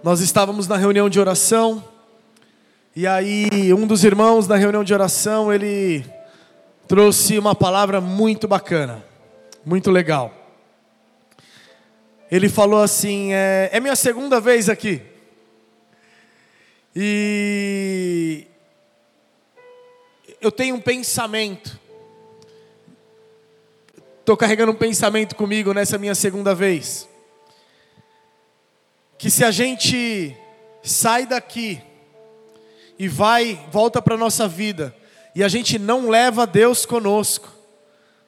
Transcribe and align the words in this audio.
Nós 0.00 0.20
estávamos 0.20 0.68
na 0.68 0.76
reunião 0.76 1.10
de 1.10 1.18
oração, 1.18 1.82
e 2.94 3.04
aí 3.04 3.74
um 3.74 3.84
dos 3.84 4.04
irmãos 4.04 4.46
da 4.46 4.54
reunião 4.54 4.84
de 4.84 4.94
oração, 4.94 5.52
ele 5.52 6.04
trouxe 6.86 7.36
uma 7.36 7.52
palavra 7.52 8.00
muito 8.00 8.46
bacana, 8.46 9.04
muito 9.66 9.90
legal. 9.90 10.32
Ele 12.30 12.48
falou 12.48 12.80
assim: 12.80 13.32
é, 13.32 13.70
é 13.72 13.80
minha 13.80 13.96
segunda 13.96 14.40
vez 14.40 14.68
aqui. 14.68 15.02
E 16.94 18.46
eu 20.40 20.52
tenho 20.52 20.76
um 20.76 20.80
pensamento. 20.80 21.76
Estou 24.20 24.36
carregando 24.36 24.70
um 24.70 24.76
pensamento 24.76 25.34
comigo 25.34 25.74
nessa 25.74 25.98
minha 25.98 26.14
segunda 26.14 26.54
vez 26.54 27.07
que 29.18 29.30
se 29.30 29.44
a 29.44 29.50
gente 29.50 30.34
sai 30.82 31.26
daqui 31.26 31.82
e 32.98 33.08
vai, 33.08 33.60
volta 33.70 34.00
para 34.00 34.14
a 34.14 34.18
nossa 34.18 34.46
vida, 34.46 34.94
e 35.34 35.42
a 35.42 35.48
gente 35.48 35.78
não 35.78 36.08
leva 36.08 36.46
Deus 36.46 36.86
conosco, 36.86 37.52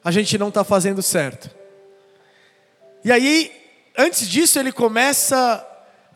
a 0.03 0.11
gente 0.11 0.37
não 0.37 0.49
está 0.49 0.63
fazendo 0.63 1.01
certo. 1.01 1.49
E 3.03 3.11
aí, 3.11 3.51
antes 3.97 4.27
disso, 4.27 4.59
ele 4.59 4.71
começa 4.71 5.65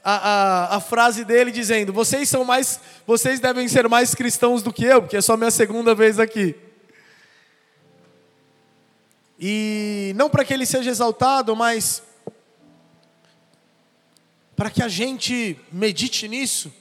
a, 0.04 0.14
a, 0.14 0.76
a, 0.76 0.80
frase 0.80 1.26
dele 1.26 1.52
dizendo: 1.52 1.92
Vocês 1.92 2.30
são 2.30 2.44
mais, 2.44 2.80
vocês 3.08 3.40
devem 3.40 3.68
ser 3.68 3.88
mais 3.90 4.14
cristãos 4.14 4.62
do 4.62 4.72
que 4.72 4.86
eu, 4.86 5.02
porque 5.02 5.18
é 5.18 5.22
só 5.22 5.36
minha 5.36 5.52
segunda 5.52 5.96
vez 5.96 6.20
aqui. 6.20 6.55
E 9.40 10.14
não 10.16 10.30
para 10.30 10.46
que 10.46 10.54
ele 10.54 10.66
seja 10.66 10.90
exaltado, 10.90 11.55
mas 11.55 12.04
para 14.55 14.70
que 14.70 14.82
a 14.82 14.88
gente 14.88 15.59
medite 15.72 16.27
nisso. 16.27 16.74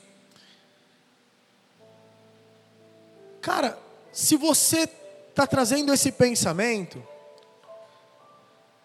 Cara, 3.41 3.79
se 4.13 4.37
você 4.37 4.89
está 5.29 5.47
trazendo 5.47 5.93
esse 5.93 6.13
pensamento 6.13 7.03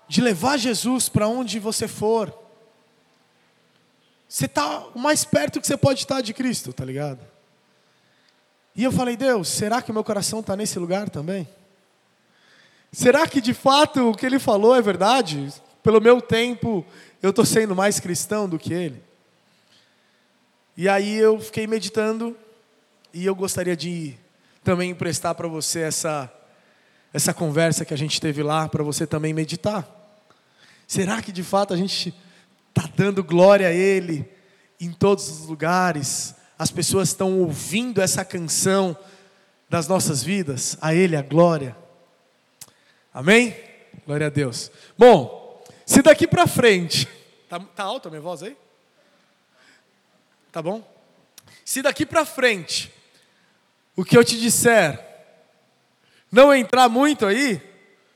de 0.07 0.21
levar 0.21 0.57
Jesus 0.57 1.07
para 1.07 1.27
onde 1.27 1.59
você 1.59 1.87
for, 1.87 2.33
você 4.27 4.45
está 4.45 4.87
o 4.87 4.99
mais 4.99 5.23
perto 5.23 5.61
que 5.61 5.67
você 5.67 5.77
pode 5.77 6.01
estar 6.01 6.21
de 6.21 6.33
Cristo, 6.33 6.73
tá 6.73 6.83
ligado? 6.83 7.19
E 8.75 8.83
eu 8.83 8.91
falei, 8.91 9.15
Deus, 9.15 9.49
será 9.49 9.81
que 9.81 9.91
o 9.91 9.93
meu 9.93 10.03
coração 10.03 10.39
está 10.39 10.55
nesse 10.55 10.79
lugar 10.79 11.09
também? 11.09 11.47
Será 12.91 13.27
que 13.27 13.39
de 13.39 13.53
fato 13.53 14.09
o 14.09 14.15
que 14.15 14.25
ele 14.25 14.39
falou 14.39 14.75
é 14.75 14.81
verdade? 14.81 15.53
Pelo 15.89 15.99
meu 15.99 16.21
tempo, 16.21 16.85
eu 17.19 17.31
estou 17.31 17.43
sendo 17.43 17.75
mais 17.75 17.99
cristão 17.99 18.47
do 18.47 18.59
que 18.59 18.71
ele. 18.71 19.01
E 20.77 20.87
aí 20.87 21.17
eu 21.17 21.39
fiquei 21.39 21.65
meditando 21.65 22.37
e 23.11 23.25
eu 23.25 23.33
gostaria 23.33 23.75
de 23.75 24.13
também 24.63 24.91
emprestar 24.91 25.33
para 25.33 25.47
você 25.47 25.79
essa 25.79 26.31
essa 27.11 27.33
conversa 27.33 27.83
que 27.85 27.91
a 27.91 27.97
gente 27.97 28.21
teve 28.21 28.43
lá 28.43 28.69
para 28.69 28.83
você 28.83 29.07
também 29.07 29.33
meditar. 29.33 29.83
Será 30.87 31.23
que 31.23 31.31
de 31.31 31.41
fato 31.41 31.73
a 31.73 31.75
gente 31.75 32.13
está 32.69 32.87
dando 32.95 33.23
glória 33.23 33.67
a 33.67 33.73
Ele 33.73 34.29
em 34.79 34.91
todos 34.91 35.27
os 35.27 35.47
lugares? 35.47 36.35
As 36.59 36.69
pessoas 36.69 37.09
estão 37.09 37.39
ouvindo 37.39 37.99
essa 37.99 38.23
canção 38.23 38.95
das 39.67 39.87
nossas 39.87 40.21
vidas? 40.21 40.77
A 40.81 40.93
Ele 40.93 41.15
a 41.15 41.23
glória. 41.23 41.75
Amém? 43.11 43.55
Glória 44.05 44.27
a 44.27 44.29
Deus. 44.29 44.71
Bom, 44.95 45.38
se 45.89 46.01
daqui 46.01 46.27
para 46.27 46.47
frente 46.47 47.07
Tá, 47.49 47.59
tá 47.59 47.83
alta 47.83 48.09
a 48.09 48.11
minha 48.11 48.21
voz 48.21 48.43
aí? 48.43 48.55
Tá 50.51 50.61
bom? 50.61 50.87
Se 51.65 51.81
daqui 51.81 52.05
para 52.05 52.23
frente 52.23 52.93
o 53.95 54.05
que 54.05 54.15
eu 54.15 54.23
te 54.23 54.39
disser 54.39 55.03
não 56.31 56.53
entrar 56.53 56.87
muito 56.87 57.25
aí, 57.25 57.59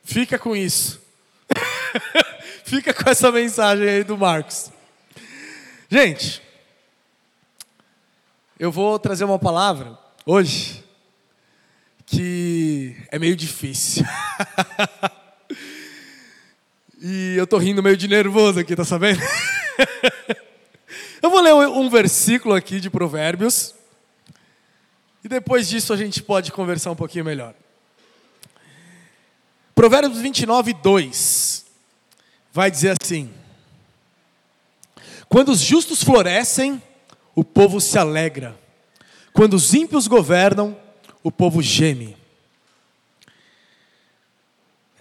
fica 0.04 0.38
com 0.38 0.56
isso. 0.56 1.02
fica 2.64 2.94
com 2.94 3.10
essa 3.10 3.32
mensagem 3.32 3.90
aí 3.90 4.04
do 4.04 4.16
Marcos. 4.16 4.72
Gente, 5.90 6.44
eu 8.60 8.72
vou 8.72 9.00
trazer 9.00 9.24
uma 9.24 9.40
palavra 9.40 9.98
hoje 10.28 10.84
que 12.06 12.96
é 13.10 13.18
meio 13.18 13.36
difícil. 13.36 14.06
E 17.06 17.36
eu 17.36 17.46
tô 17.46 17.58
rindo 17.58 17.84
meio 17.84 17.98
de 17.98 18.08
nervoso 18.08 18.62
aqui, 18.62 18.78
tá 18.78 18.86
sabendo? 18.86 19.20
eu 21.22 21.30
vou 21.30 21.42
ler 21.42 21.54
um 21.54 21.90
versículo 21.90 22.56
aqui 22.56 22.80
de 22.80 22.90
Provérbios. 22.90 23.76
E 25.22 25.28
depois 25.28 25.68
disso 25.68 25.92
a 25.92 25.98
gente 25.98 26.24
pode 26.24 26.54
conversar 26.54 26.92
um 26.92 26.96
pouquinho 26.96 27.26
melhor. 27.26 27.54
Provérbios 29.76 30.22
29, 30.22 30.72
2 30.76 31.66
vai 32.54 32.72
dizer 32.72 32.96
assim: 33.02 33.30
Quando 35.28 35.50
os 35.50 35.60
justos 35.60 36.02
florescem, 36.02 36.82
o 37.36 37.44
povo 37.44 37.82
se 37.82 37.98
alegra. 37.98 38.58
Quando 39.34 39.56
os 39.56 39.74
ímpios 39.74 40.08
governam, 40.08 40.80
o 41.22 41.30
povo 41.30 41.62
geme. 41.62 42.16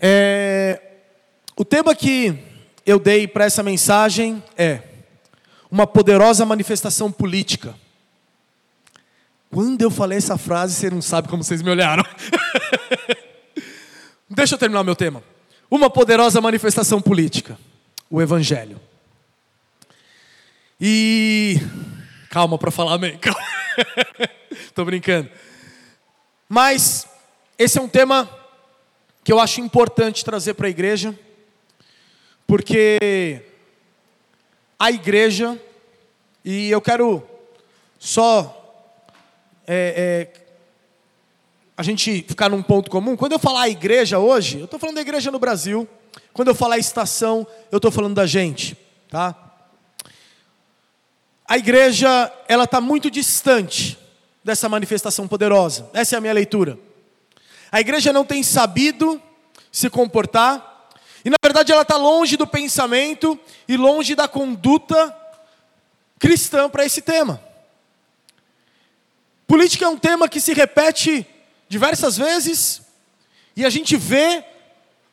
É, 0.00 0.91
o 1.62 1.64
tema 1.64 1.94
que 1.94 2.36
eu 2.84 2.98
dei 2.98 3.28
para 3.28 3.44
essa 3.44 3.62
mensagem 3.62 4.42
é 4.58 4.82
uma 5.70 5.86
poderosa 5.86 6.44
manifestação 6.44 7.12
política. 7.12 7.72
Quando 9.48 9.80
eu 9.80 9.88
falei 9.88 10.18
essa 10.18 10.36
frase, 10.36 10.74
você 10.74 10.90
não 10.90 11.00
sabe 11.00 11.28
como 11.28 11.44
vocês 11.44 11.62
me 11.62 11.70
olharam. 11.70 12.02
Deixa 14.28 14.56
eu 14.56 14.58
terminar 14.58 14.80
o 14.80 14.84
meu 14.84 14.96
tema. 14.96 15.22
Uma 15.70 15.88
poderosa 15.88 16.40
manifestação 16.40 17.00
política. 17.00 17.56
O 18.10 18.20
Evangelho. 18.20 18.80
E. 20.80 21.60
Calma 22.28 22.58
para 22.58 22.72
falar 22.72 22.94
amém. 22.94 23.20
Estou 24.50 24.82
brincando. 24.84 25.30
Mas 26.48 27.06
esse 27.56 27.78
é 27.78 27.80
um 27.80 27.88
tema 27.88 28.28
que 29.22 29.32
eu 29.32 29.38
acho 29.38 29.60
importante 29.60 30.24
trazer 30.24 30.54
para 30.54 30.66
a 30.66 30.70
igreja 30.70 31.16
porque 32.46 33.42
a 34.78 34.90
igreja, 34.90 35.60
e 36.44 36.70
eu 36.70 36.80
quero 36.80 37.22
só 37.98 38.58
é, 39.66 40.28
é, 40.36 40.40
a 41.76 41.82
gente 41.82 42.22
ficar 42.22 42.48
num 42.48 42.62
ponto 42.62 42.90
comum. 42.90 43.16
Quando 43.16 43.32
eu 43.32 43.38
falar 43.38 43.68
igreja 43.68 44.18
hoje, 44.18 44.58
eu 44.58 44.64
estou 44.64 44.78
falando 44.78 44.96
da 44.96 45.00
igreja 45.00 45.30
no 45.30 45.38
Brasil. 45.38 45.88
Quando 46.32 46.48
eu 46.48 46.54
falar 46.54 46.78
estação, 46.78 47.46
eu 47.70 47.76
estou 47.76 47.90
falando 47.90 48.14
da 48.14 48.26
gente, 48.26 48.76
tá? 49.08 49.36
A 51.46 51.58
igreja, 51.58 52.32
ela 52.48 52.64
está 52.64 52.80
muito 52.80 53.10
distante 53.10 53.98
dessa 54.42 54.68
manifestação 54.68 55.28
poderosa. 55.28 55.88
Essa 55.92 56.16
é 56.16 56.18
a 56.18 56.20
minha 56.20 56.32
leitura. 56.32 56.78
A 57.70 57.80
igreja 57.80 58.12
não 58.12 58.24
tem 58.24 58.42
sabido 58.42 59.20
se 59.70 59.88
comportar 59.88 60.71
e 61.24 61.30
na 61.30 61.36
verdade 61.42 61.72
ela 61.72 61.82
está 61.82 61.96
longe 61.96 62.36
do 62.36 62.46
pensamento 62.46 63.38
e 63.68 63.76
longe 63.76 64.14
da 64.14 64.26
conduta 64.26 65.16
cristã 66.18 66.68
para 66.68 66.84
esse 66.84 67.02
tema. 67.02 67.42
Política 69.46 69.84
é 69.84 69.88
um 69.88 69.98
tema 69.98 70.28
que 70.28 70.40
se 70.40 70.52
repete 70.52 71.26
diversas 71.68 72.16
vezes, 72.16 72.82
e 73.56 73.64
a 73.64 73.70
gente 73.70 73.96
vê 73.96 74.44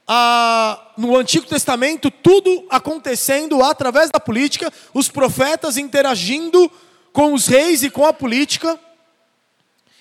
ah, 0.08 0.92
no 0.98 1.16
Antigo 1.16 1.46
Testamento 1.46 2.09
tudo 2.09 2.66
acontecendo 2.69 3.62
através 3.64 4.09
da 4.09 4.19
política, 4.19 4.72
os 4.94 5.10
profetas 5.10 5.78
interagindo 5.78 6.72
com 7.13 7.33
os 7.33 7.48
reis 7.48 7.83
e 7.83 7.89
com 7.89 8.06
a 8.06 8.13
política. 8.13 8.80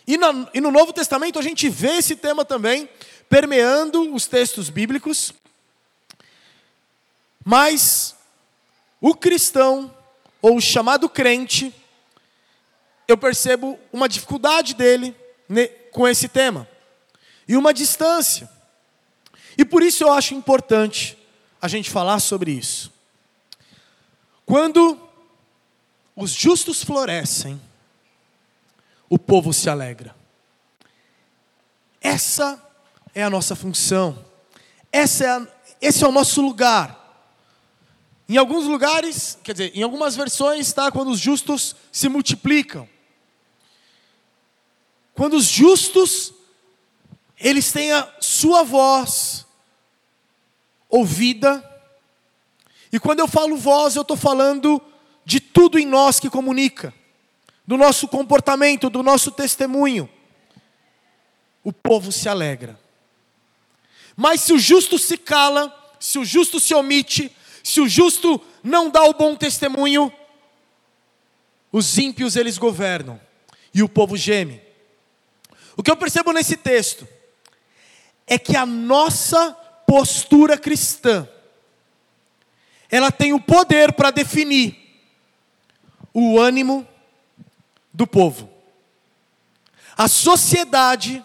E, 0.07 0.17
na, 0.17 0.49
e 0.55 0.61
no 0.61 0.71
Novo 0.71 0.93
Testamento 0.93 1.39
a 1.39 1.43
gente 1.43 1.69
vê 1.69 1.99
esse 1.99 2.17
tema 2.17 2.45
também 2.45 2.89
permeando 3.29 4.15
os 4.15 4.27
textos 4.27 4.71
bíblicos. 4.71 5.35
Mas 7.51 8.15
o 9.01 9.15
cristão, 9.15 9.91
ou 10.43 10.59
o 10.59 10.61
chamado 10.61 11.09
crente, 11.09 11.75
eu 13.09 13.17
percebo 13.17 13.79
uma 13.91 14.07
dificuldade 14.07 14.75
dele 14.75 15.17
com 15.91 16.07
esse 16.07 16.29
tema 16.29 16.69
e 17.49 17.57
uma 17.57 17.73
distância. 17.73 18.51
E 19.57 19.65
por 19.65 19.83
isso 19.83 20.05
eu 20.05 20.13
acho 20.13 20.35
importante 20.35 21.17
a 21.59 21.67
gente 21.69 21.89
falar 21.89 22.21
sobre 22.21 22.51
isso. 22.51 22.93
Quando 24.45 25.01
os 26.15 26.33
justos 26.33 26.85
florescem, 26.85 27.59
o 29.09 29.19
povo 29.19 29.55
se 29.55 29.71
alegra. 29.71 30.15
Essa 31.99 32.63
é 33.15 33.23
a 33.23 33.31
nossa 33.31 33.57
função. 33.57 34.23
Essa 34.93 35.25
é 35.25 35.29
a, 35.29 35.49
esse 35.81 36.05
é 36.05 36.07
o 36.07 36.13
nosso 36.13 36.43
lugar. 36.43 36.98
Em 38.29 38.37
alguns 38.37 38.67
lugares, 38.67 39.39
quer 39.43 39.53
dizer, 39.53 39.73
em 39.75 39.83
algumas 39.83 40.15
versões 40.15 40.67
está 40.67 40.93
quando 40.93 41.11
os 41.11 41.19
justos 41.19 41.75
se 41.91 42.09
multiplicam. 42.09 42.89
Quando 45.15 45.35
os 45.35 45.47
justos 45.47 46.35
eles 47.41 47.71
têm 47.71 47.93
a 47.93 48.11
sua 48.21 48.65
voz 48.65 49.47
ouvida. 50.89 51.65
E 52.93 52.99
quando 52.99 53.21
eu 53.21 53.29
falo 53.29 53.57
voz, 53.57 53.95
eu 53.95 54.03
estou 54.03 54.17
falando 54.17 54.81
de 55.25 55.41
tudo 55.41 55.79
em 55.79 55.87
nós 55.87 56.19
que 56.19 56.31
comunica, 56.31 56.93
do 57.67 57.77
nosso 57.77 58.09
comportamento, 58.09 58.89
do 58.89 59.03
nosso 59.03 59.31
testemunho. 59.31 60.09
O 61.63 61.73
povo 61.73 62.11
se 62.11 62.29
alegra. 62.29 62.81
Mas 64.17 64.41
se 64.41 64.53
o 64.53 64.59
justo 64.59 64.99
se 64.99 65.17
cala, 65.17 65.73
se 66.01 66.19
o 66.19 66.25
justo 66.25 66.59
se 66.59 66.75
omite, 66.75 67.31
se 67.69 67.83
o 67.83 67.87
justo 67.89 68.41
não 68.65 68.89
dá 68.89 69.03
o 69.05 69.13
bom 69.13 69.37
testemunho, 69.37 70.11
os 71.71 71.99
ímpios 71.99 72.35
eles 72.35 72.57
governam 72.57 73.21
e 73.75 73.83
o 73.83 73.89
povo 73.91 74.17
geme. 74.17 74.63
O 75.77 75.83
que 75.83 75.91
eu 75.91 75.97
percebo 75.99 76.33
nesse 76.33 76.57
texto 76.57 77.07
é 78.27 78.39
que 78.39 78.57
a 78.57 78.65
nossa 78.65 79.53
postura 79.87 80.57
cristã 80.57 81.29
ela 82.91 83.13
tem 83.13 83.35
o 83.35 83.41
poder 83.41 83.93
para 83.93 84.11
definir 84.11 84.75
o 86.15 86.41
ânimo 86.41 86.89
do 87.93 88.07
povo. 88.07 88.51
A 89.95 90.09
sociedade 90.09 91.23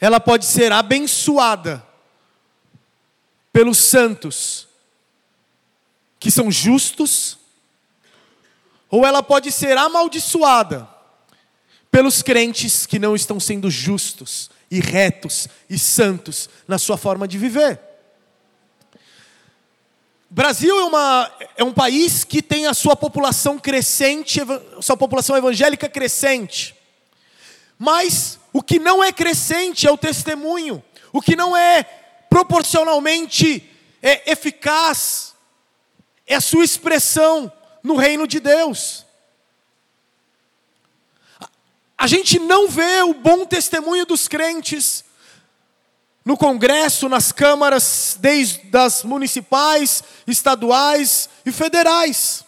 ela 0.00 0.18
pode 0.18 0.46
ser 0.46 0.72
abençoada 0.72 1.86
pelos 3.52 3.76
santos 3.76 4.72
que 6.24 6.30
são 6.30 6.50
justos, 6.50 7.36
ou 8.88 9.04
ela 9.04 9.22
pode 9.22 9.52
ser 9.52 9.76
amaldiçoada 9.76 10.88
pelos 11.90 12.22
crentes 12.22 12.86
que 12.86 12.98
não 12.98 13.14
estão 13.14 13.38
sendo 13.38 13.70
justos 13.70 14.50
e 14.70 14.80
retos 14.80 15.46
e 15.68 15.78
santos 15.78 16.48
na 16.66 16.78
sua 16.78 16.96
forma 16.96 17.28
de 17.28 17.36
viver. 17.36 17.78
Brasil 20.30 20.74
é, 20.74 20.84
uma, 20.84 21.30
é 21.58 21.62
um 21.62 21.74
país 21.74 22.24
que 22.24 22.40
tem 22.40 22.66
a 22.66 22.72
sua 22.72 22.96
população 22.96 23.58
crescente, 23.58 24.40
sua 24.80 24.96
população 24.96 25.36
evangélica 25.36 25.90
crescente. 25.90 26.74
Mas 27.78 28.38
o 28.50 28.62
que 28.62 28.78
não 28.78 29.04
é 29.04 29.12
crescente 29.12 29.86
é 29.86 29.90
o 29.90 29.98
testemunho. 29.98 30.82
O 31.12 31.20
que 31.20 31.36
não 31.36 31.54
é 31.54 31.82
proporcionalmente 32.30 33.70
é 34.00 34.32
eficaz 34.32 35.33
é 36.26 36.34
a 36.34 36.40
sua 36.40 36.64
expressão 36.64 37.52
no 37.82 37.96
reino 37.96 38.26
de 38.26 38.40
Deus. 38.40 39.04
A 41.96 42.06
gente 42.06 42.38
não 42.38 42.68
vê 42.68 43.02
o 43.02 43.14
bom 43.14 43.44
testemunho 43.44 44.04
dos 44.04 44.28
crentes 44.28 45.04
no 46.24 46.36
Congresso, 46.36 47.08
nas 47.08 47.30
câmaras, 47.30 48.16
desde 48.18 48.74
as 48.76 49.04
municipais, 49.04 50.02
estaduais 50.26 51.28
e 51.44 51.52
federais. 51.52 52.44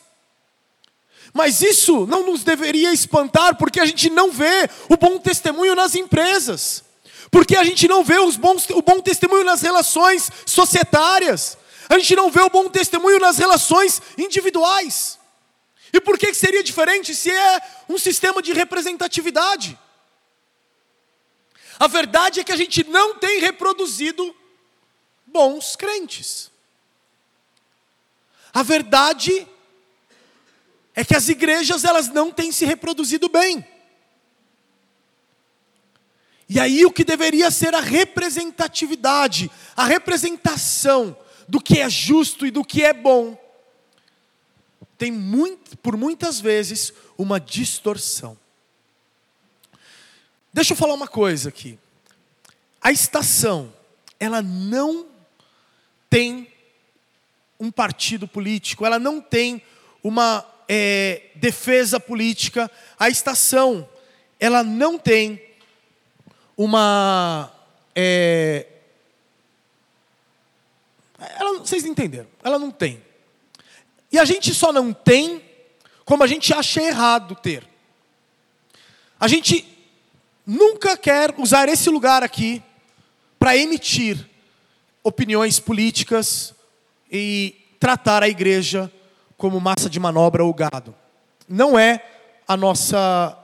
Mas 1.32 1.61
isso 1.61 2.06
não 2.06 2.25
nos 2.25 2.43
deveria 2.43 2.93
espantar, 2.93 3.56
porque 3.56 3.79
a 3.79 3.84
gente 3.84 4.08
não 4.08 4.32
vê 4.32 4.70
o 4.88 4.96
bom 4.96 5.19
testemunho 5.19 5.75
nas 5.75 5.94
empresas, 5.94 6.82
porque 7.31 7.55
a 7.55 7.64
gente 7.64 7.87
não 7.87 8.02
vê 8.02 8.19
os 8.19 8.37
bons, 8.37 8.67
o 8.70 8.81
bom 8.81 9.00
testemunho 9.00 9.44
nas 9.44 9.61
relações 9.61 10.31
societárias, 10.46 11.58
a 11.88 11.99
gente 11.99 12.17
não 12.17 12.31
vê 12.31 12.41
o 12.41 12.50
bom 12.50 12.69
testemunho 12.69 13.19
nas 13.19 13.38
relações 13.38 14.03
individuais. 14.19 15.19
E 15.93 16.00
por 16.00 16.19
que 16.19 16.35
seria 16.35 16.62
diferente 16.62 17.15
se 17.15 17.31
é 17.31 17.61
um 17.88 17.99
sistema 17.99 18.43
de 18.43 18.53
representatividade? 18.53 19.79
A 21.79 21.87
verdade 21.87 22.41
é 22.41 22.44
que 22.44 22.53
a 22.53 22.56
gente 22.56 22.85
não 22.85 23.15
tem 23.19 23.41
reproduzido 23.41 24.35
bons 25.27 25.77
crentes. 25.77 26.50
A 28.53 28.62
verdade 28.62 29.47
é 30.94 31.05
que 31.05 31.15
as 31.15 31.29
igrejas 31.29 31.85
elas 31.85 32.09
não 32.09 32.32
têm 32.32 32.50
se 32.50 32.65
reproduzido 32.65 33.29
bem. 33.29 33.67
E 36.49 36.59
aí 36.59 36.87
o 36.87 36.93
que 36.93 37.05
deveria 37.05 37.50
ser 37.50 37.75
a 37.75 37.81
representatividade, 37.81 39.50
a 39.77 39.85
representação 39.85 41.17
do 41.48 41.60
que 41.60 41.81
é 41.81 41.88
justo 41.88 42.46
e 42.46 42.50
do 42.50 42.64
que 42.64 42.82
é 42.82 42.93
bom, 42.93 43.38
tem 44.98 45.10
muito, 45.12 45.76
por 45.78 45.96
muitas 45.96 46.40
vezes 46.40 46.93
uma 47.19 47.38
distorção. 47.38 48.37
Deixa 50.52 50.72
eu 50.72 50.76
falar 50.76 50.94
uma 50.94 51.08
coisa 51.08 51.50
aqui. 51.50 51.78
A 52.81 52.90
estação, 52.90 53.72
ela 54.19 54.40
não 54.40 55.06
tem 56.08 56.50
um 57.60 57.70
partido 57.70 58.26
político, 58.26 58.87
ela 58.87 58.98
não 58.98 59.20
tem 59.20 59.62
uma 60.02 60.46
é, 60.69 61.22
defesa 61.34 62.00
política. 62.00 62.70
A 62.98 63.08
estação, 63.08 63.88
ela 64.40 64.62
não 64.62 64.98
tem 64.98 65.43
uma. 66.56 67.52
É, 67.94 68.66
ela, 71.19 71.59
vocês 71.59 71.85
entenderam? 71.85 72.29
Ela 72.43 72.59
não 72.59 72.71
tem. 72.71 73.03
E 74.13 74.19
a 74.19 74.25
gente 74.25 74.55
só 74.55 74.73
não 74.73 74.93
tem 74.93 75.43
como 76.05 76.23
a 76.23 76.27
gente 76.27 76.55
acha 76.55 76.81
errado 76.81 77.35
ter. 77.35 77.67
A 79.19 79.27
gente 79.27 79.67
nunca 80.47 80.97
quer 80.97 81.35
usar 81.37 81.69
esse 81.69 81.91
lugar 81.91 82.23
aqui 82.23 82.63
para 83.39 83.57
emitir 83.57 84.25
opiniões 85.03 85.59
políticas 85.59 86.55
e 87.11 87.55
tratar 87.81 88.23
a 88.23 88.29
igreja 88.29 88.91
como 89.37 89.61
massa 89.61 89.91
de 89.91 89.99
manobra 89.99 90.45
ou 90.45 90.55
gado. 90.55 90.95
Não 91.49 91.79
é 91.79 92.05
a 92.47 92.57
nossa 92.57 93.37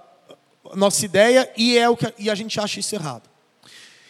a 0.71 0.77
nossa 0.77 1.05
ideia 1.05 1.53
e 1.57 1.77
é 1.77 1.89
o 1.89 1.97
que 1.97 2.15
e 2.19 2.31
a 2.31 2.35
gente 2.35 2.59
acha 2.61 2.79
isso 2.79 2.95
errado. 2.95 3.29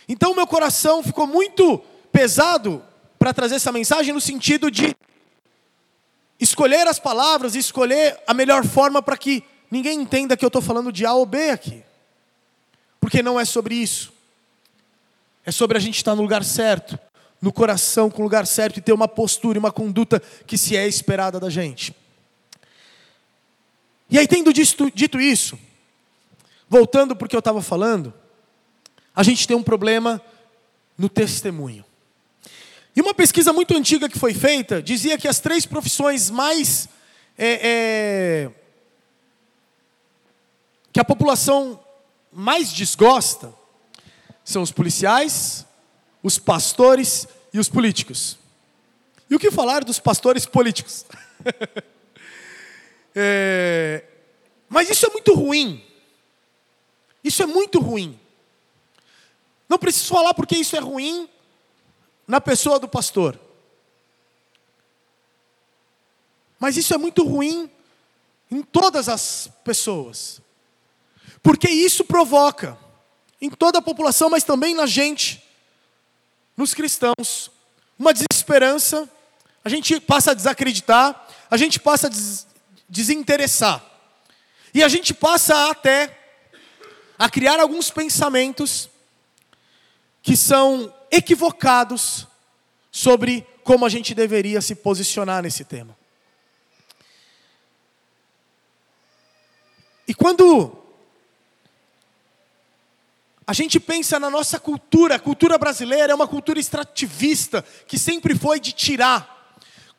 Então 0.07 0.35
meu 0.35 0.47
coração 0.47 1.03
ficou 1.03 1.27
muito 1.27 1.79
pesado 2.13 2.85
para 3.23 3.33
trazer 3.33 3.55
essa 3.55 3.71
mensagem 3.71 4.13
no 4.13 4.21
sentido 4.21 4.69
de 4.69 4.97
escolher 6.41 6.89
as 6.89 6.99
palavras 6.99 7.55
e 7.55 7.61
escolher 7.61 8.19
a 8.27 8.35
melhor 8.35 8.67
forma 8.67 9.01
para 9.01 9.17
que 9.17 9.45
ninguém 9.71 10.01
entenda 10.01 10.37
que 10.37 10.45
eu 10.45 10.49
estou 10.49 10.61
falando 10.61 10.91
de 10.91 11.07
A 11.07 11.13
ou 11.13 11.25
B 11.25 11.51
aqui. 11.51 11.85
Porque 12.99 13.23
não 13.23 13.39
é 13.39 13.45
sobre 13.45 13.77
isso. 13.77 14.13
É 15.47 15.53
sobre 15.53 15.79
a 15.79 15.81
gente 15.81 15.99
estar 15.99 16.17
no 16.17 16.23
lugar 16.23 16.43
certo, 16.43 16.99
no 17.41 17.53
coração 17.53 18.11
com 18.11 18.23
o 18.23 18.25
lugar 18.25 18.45
certo 18.45 18.79
e 18.79 18.83
ter 18.83 18.93
uma 18.93 19.07
postura 19.07 19.57
e 19.57 19.61
uma 19.61 19.71
conduta 19.71 20.21
que 20.45 20.59
se 20.59 20.77
é 20.77 20.89
esperada 20.89 21.39
da 21.39 21.49
gente. 21.49 21.95
E 24.11 24.19
aí, 24.19 24.27
tendo 24.27 24.53
dito 24.53 25.21
isso, 25.21 25.57
voltando 26.69 27.15
porque 27.15 27.37
eu 27.37 27.39
estava 27.39 27.63
falando, 27.63 28.13
a 29.15 29.23
gente 29.23 29.47
tem 29.47 29.57
um 29.57 29.63
problema 29.63 30.21
no 30.99 31.09
testemunho. 31.09 31.85
E 32.95 33.01
uma 33.01 33.15
pesquisa 33.15 33.53
muito 33.53 33.75
antiga 33.75 34.09
que 34.09 34.19
foi 34.19 34.35
feita 34.35 34.83
dizia 34.83 35.17
que 35.17 35.27
as 35.27 35.41
três 35.41 35.65
profissões 35.65 36.31
mais. 36.31 36.89
É, 37.39 37.61
é, 37.63 38.51
que 40.93 41.01
a 41.01 41.05
população 41.05 41.83
mais 42.31 42.71
desgosta 42.71 43.55
são 44.45 44.63
os 44.63 44.71
policiais, 44.71 45.67
os 46.23 46.39
pastores 46.39 47.27
e 47.53 47.59
os 47.59 47.69
políticos. 47.69 48.39
E 49.31 49.35
o 49.35 49.39
que 49.39 49.51
falar 49.51 49.83
dos 49.85 49.99
pastores 49.99 50.45
políticos? 50.45 51.07
é, 53.17 54.05
mas 54.69 54.91
isso 54.91 55.07
é 55.07 55.09
muito 55.09 55.35
ruim. 55.35 55.83
Isso 57.25 57.43
é 57.43 57.47
muito 57.47 57.81
ruim. 57.81 58.19
Não 59.67 59.79
preciso 59.79 60.09
falar 60.09 60.35
porque 60.35 60.57
isso 60.57 60.77
é 60.77 60.81
ruim, 60.81 61.27
na 62.27 62.41
pessoa 62.41 62.79
do 62.79 62.89
pastor. 62.89 63.39
Mas 66.59 66.77
isso 66.77 66.95
é 66.95 66.99
muito 66.99 67.25
ruim 67.25 67.71
em 68.51 68.63
todas 68.63 69.09
as 69.09 69.51
pessoas. 69.65 70.41
Porque 71.43 71.69
isso 71.69 72.05
provoca, 72.05 72.79
em 73.41 73.51
toda 73.51 73.81
a 73.81 73.83
população, 73.83 74.31
mas 74.31 74.45
também 74.45 74.75
na 74.75 74.87
gente, 74.87 75.43
nos 76.57 76.73
cristãos, 76.73 77.51
uma 77.99 78.13
desesperança, 78.13 79.11
a 79.65 79.69
gente 79.69 79.99
passa 80.01 80.31
a 80.31 80.35
desacreditar, 80.35 81.27
a 81.51 81.57
gente 81.57 81.81
passa 81.81 82.07
a 82.07 82.11
des 82.11 82.47
desinteressar. 82.89 83.83
E 84.75 84.83
a 84.83 84.89
gente 84.89 85.15
passa 85.15 85.71
até 85.71 86.19
a 87.19 87.29
criar 87.29 87.59
alguns 87.59 87.91
pensamentos 87.91 88.89
que 90.23 90.37
são 90.37 90.93
equivocados 91.13 92.27
sobre 92.91 93.47
como 93.63 93.85
a 93.85 93.89
gente 93.91 94.15
deveria 94.15 94.63
se 94.63 94.75
posicionar 94.75 95.43
nesse 95.43 95.65
tema. 95.65 95.97
E 100.09 100.15
quando 100.15 100.79
a 103.47 103.53
gente 103.53 103.79
pensa 103.79 104.19
na 104.19 104.31
nossa 104.31 104.59
cultura, 104.59 105.17
a 105.17 105.19
cultura 105.19 105.59
brasileira 105.59 106.13
é 106.13 106.15
uma 106.15 106.27
cultura 106.27 106.59
extrativista, 106.59 107.63
que 107.87 107.99
sempre 107.99 108.35
foi 108.35 108.59
de 108.59 108.73
tirar. 108.73 109.31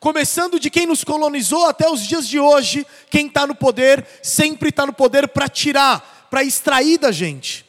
Começando 0.00 0.58
de 0.60 0.68
quem 0.68 0.86
nos 0.86 1.04
colonizou 1.04 1.66
até 1.66 1.88
os 1.88 2.02
dias 2.02 2.28
de 2.28 2.38
hoje, 2.38 2.86
quem 3.08 3.28
está 3.28 3.46
no 3.46 3.54
poder 3.54 4.06
sempre 4.22 4.68
está 4.68 4.84
no 4.84 4.92
poder 4.92 5.28
para 5.28 5.48
tirar, 5.48 6.26
para 6.28 6.44
extrair 6.44 6.98
da 6.98 7.10
gente. 7.10 7.64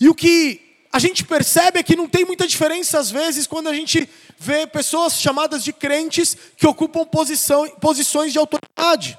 E 0.00 0.08
o 0.08 0.14
que 0.14 0.69
a 0.92 0.98
gente 0.98 1.24
percebe 1.24 1.82
que 1.84 1.94
não 1.94 2.08
tem 2.08 2.24
muita 2.24 2.46
diferença 2.46 2.98
às 2.98 3.10
vezes 3.10 3.46
quando 3.46 3.68
a 3.68 3.74
gente 3.74 4.08
vê 4.38 4.66
pessoas 4.66 5.20
chamadas 5.20 5.62
de 5.62 5.72
crentes 5.72 6.36
que 6.56 6.66
ocupam 6.66 7.04
posição, 7.04 7.68
posições 7.76 8.32
de 8.32 8.38
autoridade. 8.38 9.18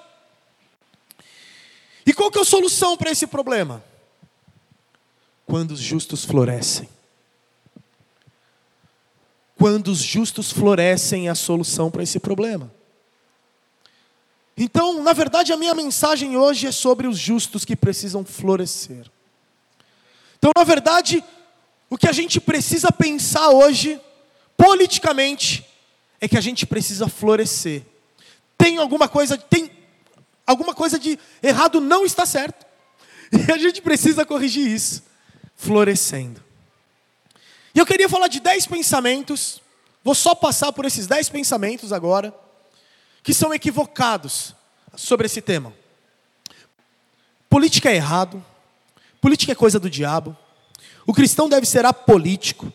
E 2.05 2.13
qual 2.13 2.29
que 2.29 2.39
é 2.39 2.41
a 2.41 2.45
solução 2.45 2.97
para 2.97 3.11
esse 3.11 3.25
problema? 3.25 3.83
Quando 5.45 5.71
os 5.71 5.79
justos 5.79 6.25
florescem. 6.25 6.89
Quando 9.57 9.89
os 9.89 9.99
justos 9.99 10.51
florescem, 10.51 11.27
é 11.27 11.31
a 11.31 11.35
solução 11.35 11.91
para 11.91 12.03
esse 12.03 12.19
problema. 12.19 12.73
Então, 14.57 15.01
na 15.01 15.13
verdade, 15.13 15.53
a 15.53 15.57
minha 15.57 15.73
mensagem 15.73 16.35
hoje 16.35 16.67
é 16.67 16.71
sobre 16.71 17.07
os 17.07 17.17
justos 17.17 17.63
que 17.63 17.75
precisam 17.75 18.25
florescer. 18.25 19.09
Então, 20.37 20.51
na 20.55 20.63
verdade, 20.63 21.23
o 21.91 21.98
que 21.98 22.07
a 22.07 22.13
gente 22.13 22.39
precisa 22.39 22.89
pensar 22.89 23.50
hoje, 23.50 24.00
politicamente, 24.55 25.67
é 26.21 26.27
que 26.27 26.38
a 26.38 26.41
gente 26.41 26.65
precisa 26.65 27.10
florescer. 27.10 27.83
Tem 28.57 28.77
alguma 28.77 29.10
coisa, 29.10 29.38
tem 29.38 29.69
alguma 30.48 30.74
coisa 30.74 30.98
de 30.98 31.19
errado 31.43 31.81
não 31.81 32.05
está 32.05 32.25
certo. 32.25 32.65
E 33.48 33.51
a 33.51 33.57
gente 33.57 33.81
precisa 33.81 34.25
corrigir 34.25 34.67
isso, 34.67 35.03
florescendo. 35.55 36.41
E 37.74 37.79
eu 37.79 37.86
queria 37.86 38.07
falar 38.07 38.27
de 38.27 38.39
dez 38.39 38.65
pensamentos, 38.65 39.62
vou 40.03 40.15
só 40.15 40.33
passar 40.33 40.71
por 40.71 40.86
esses 40.86 41.07
dez 41.07 41.27
pensamentos 41.29 41.93
agora, 41.93 42.33
que 43.24 43.33
são 43.33 43.53
equivocados 43.53 44.55
sobre 44.95 45.25
esse 45.25 45.41
tema. 45.41 45.74
Política 47.50 47.89
é 47.89 47.95
errado, 47.95 48.43
política 49.21 49.51
é 49.51 49.55
coisa 49.55 49.79
do 49.79 49.89
diabo, 49.89 50.38
o 51.05 51.13
cristão 51.13 51.50
deve 51.50 51.65
ser 51.65 51.86
apolítico, 51.86 52.72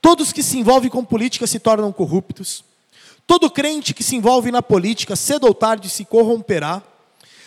todos 0.00 0.32
que 0.32 0.42
se 0.42 0.58
envolvem 0.58 0.90
com 0.90 1.04
política 1.04 1.46
se 1.46 1.58
tornam 1.58 1.92
corruptos, 1.92 2.64
todo 3.26 3.50
crente 3.50 3.94
que 3.94 4.02
se 4.02 4.16
envolve 4.16 4.50
na 4.50 4.62
política 4.62 5.16
cedo 5.16 5.46
ou 5.46 5.54
tarde 5.54 5.88
se 5.88 6.04
corromperá, 6.04 6.82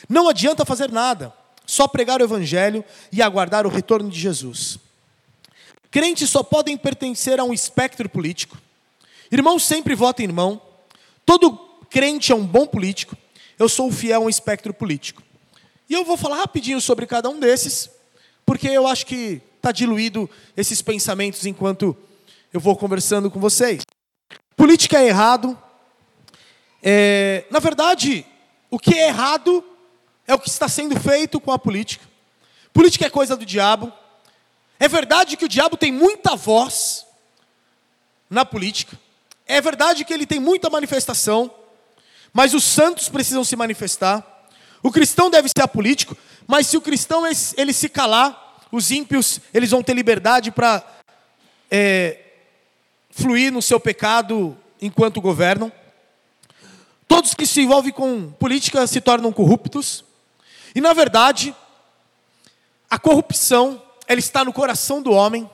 não 0.07 0.27
adianta 0.29 0.65
fazer 0.65 0.91
nada, 0.91 1.33
só 1.65 1.87
pregar 1.87 2.21
o 2.21 2.23
Evangelho 2.23 2.83
e 3.11 3.21
aguardar 3.21 3.65
o 3.65 3.69
retorno 3.69 4.09
de 4.09 4.19
Jesus. 4.19 4.77
Crentes 5.89 6.29
só 6.29 6.41
podem 6.41 6.75
pertencer 6.75 7.39
a 7.39 7.43
um 7.43 7.53
espectro 7.53 8.09
político. 8.09 8.57
Irmão 9.31 9.59
sempre 9.59 9.95
vota 9.95 10.21
em 10.21 10.25
irmão. 10.25 10.61
Todo 11.25 11.55
crente 11.89 12.31
é 12.31 12.35
um 12.35 12.45
bom 12.45 12.65
político. 12.65 13.15
Eu 13.57 13.69
sou 13.69 13.91
fiel 13.91 14.21
a 14.21 14.25
um 14.25 14.29
espectro 14.29 14.73
político. 14.73 15.21
E 15.89 15.93
eu 15.93 16.03
vou 16.03 16.17
falar 16.17 16.37
rapidinho 16.37 16.81
sobre 16.81 17.05
cada 17.05 17.29
um 17.29 17.39
desses, 17.39 17.89
porque 18.45 18.67
eu 18.67 18.87
acho 18.87 19.05
que 19.05 19.41
está 19.63 19.71
diluído 19.71 20.29
esses 20.57 20.81
pensamentos 20.81 21.45
enquanto 21.45 21.95
eu 22.51 22.59
vou 22.59 22.75
conversando 22.75 23.31
com 23.31 23.39
vocês. 23.39 23.81
Política 24.57 24.99
é 24.99 25.07
errado. 25.07 25.57
É, 26.83 27.45
na 27.49 27.59
verdade, 27.59 28.25
o 28.69 28.77
que 28.77 28.93
é 28.93 29.07
errado 29.07 29.63
é 30.27 30.33
o 30.33 30.39
que 30.39 30.49
está 30.49 30.67
sendo 30.67 30.99
feito 30.99 31.39
com 31.39 31.49
a 31.49 31.57
política. 31.57 32.05
Política 32.73 33.05
é 33.05 33.09
coisa 33.09 33.37
do 33.37 33.45
diabo. 33.45 33.89
É 34.77 34.89
verdade 34.89 35.37
que 35.37 35.45
o 35.45 35.49
diabo 35.49 35.77
tem 35.77 35.93
muita 35.93 36.35
voz 36.35 37.05
na 38.29 38.43
política. 38.43 38.99
É 39.47 39.61
verdade 39.61 40.03
que 40.03 40.13
ele 40.13 40.25
tem 40.25 40.41
muita 40.41 40.69
manifestação. 40.69 41.49
Mas 42.33 42.53
os 42.53 42.65
santos 42.65 43.07
precisam 43.07 43.45
se 43.45 43.55
manifestar. 43.55 44.45
O 44.81 44.91
cristão 44.91 45.29
deve 45.29 45.47
ser 45.47 45.63
apolítico. 45.63 46.17
Mas 46.45 46.67
se 46.67 46.75
o 46.75 46.81
cristão 46.81 47.23
ele 47.55 47.71
se 47.71 47.87
calar, 47.87 48.42
os 48.73 48.89
ímpios 48.89 49.39
eles 49.53 49.69
vão 49.69 49.83
ter 49.83 49.93
liberdade 49.93 50.49
para 50.49 50.83
é, 51.69 52.17
fluir 53.11 53.53
no 53.53 53.61
seu 53.61 53.79
pecado 53.79 54.57
enquanto 54.81 55.21
governam. 55.21 55.71
Todos 57.07 57.35
que 57.35 57.45
se 57.45 57.61
envolvem 57.61 57.93
com 57.93 58.31
política 58.31 58.87
se 58.87 58.99
tornam 58.99 59.31
corruptos. 59.31 60.03
E 60.73 60.81
na 60.81 60.91
verdade, 60.91 61.55
a 62.89 62.97
corrupção, 62.97 63.79
ela 64.07 64.19
está 64.19 64.43
no 64.43 64.51
coração 64.51 65.03
do 65.03 65.11
homem. 65.11 65.47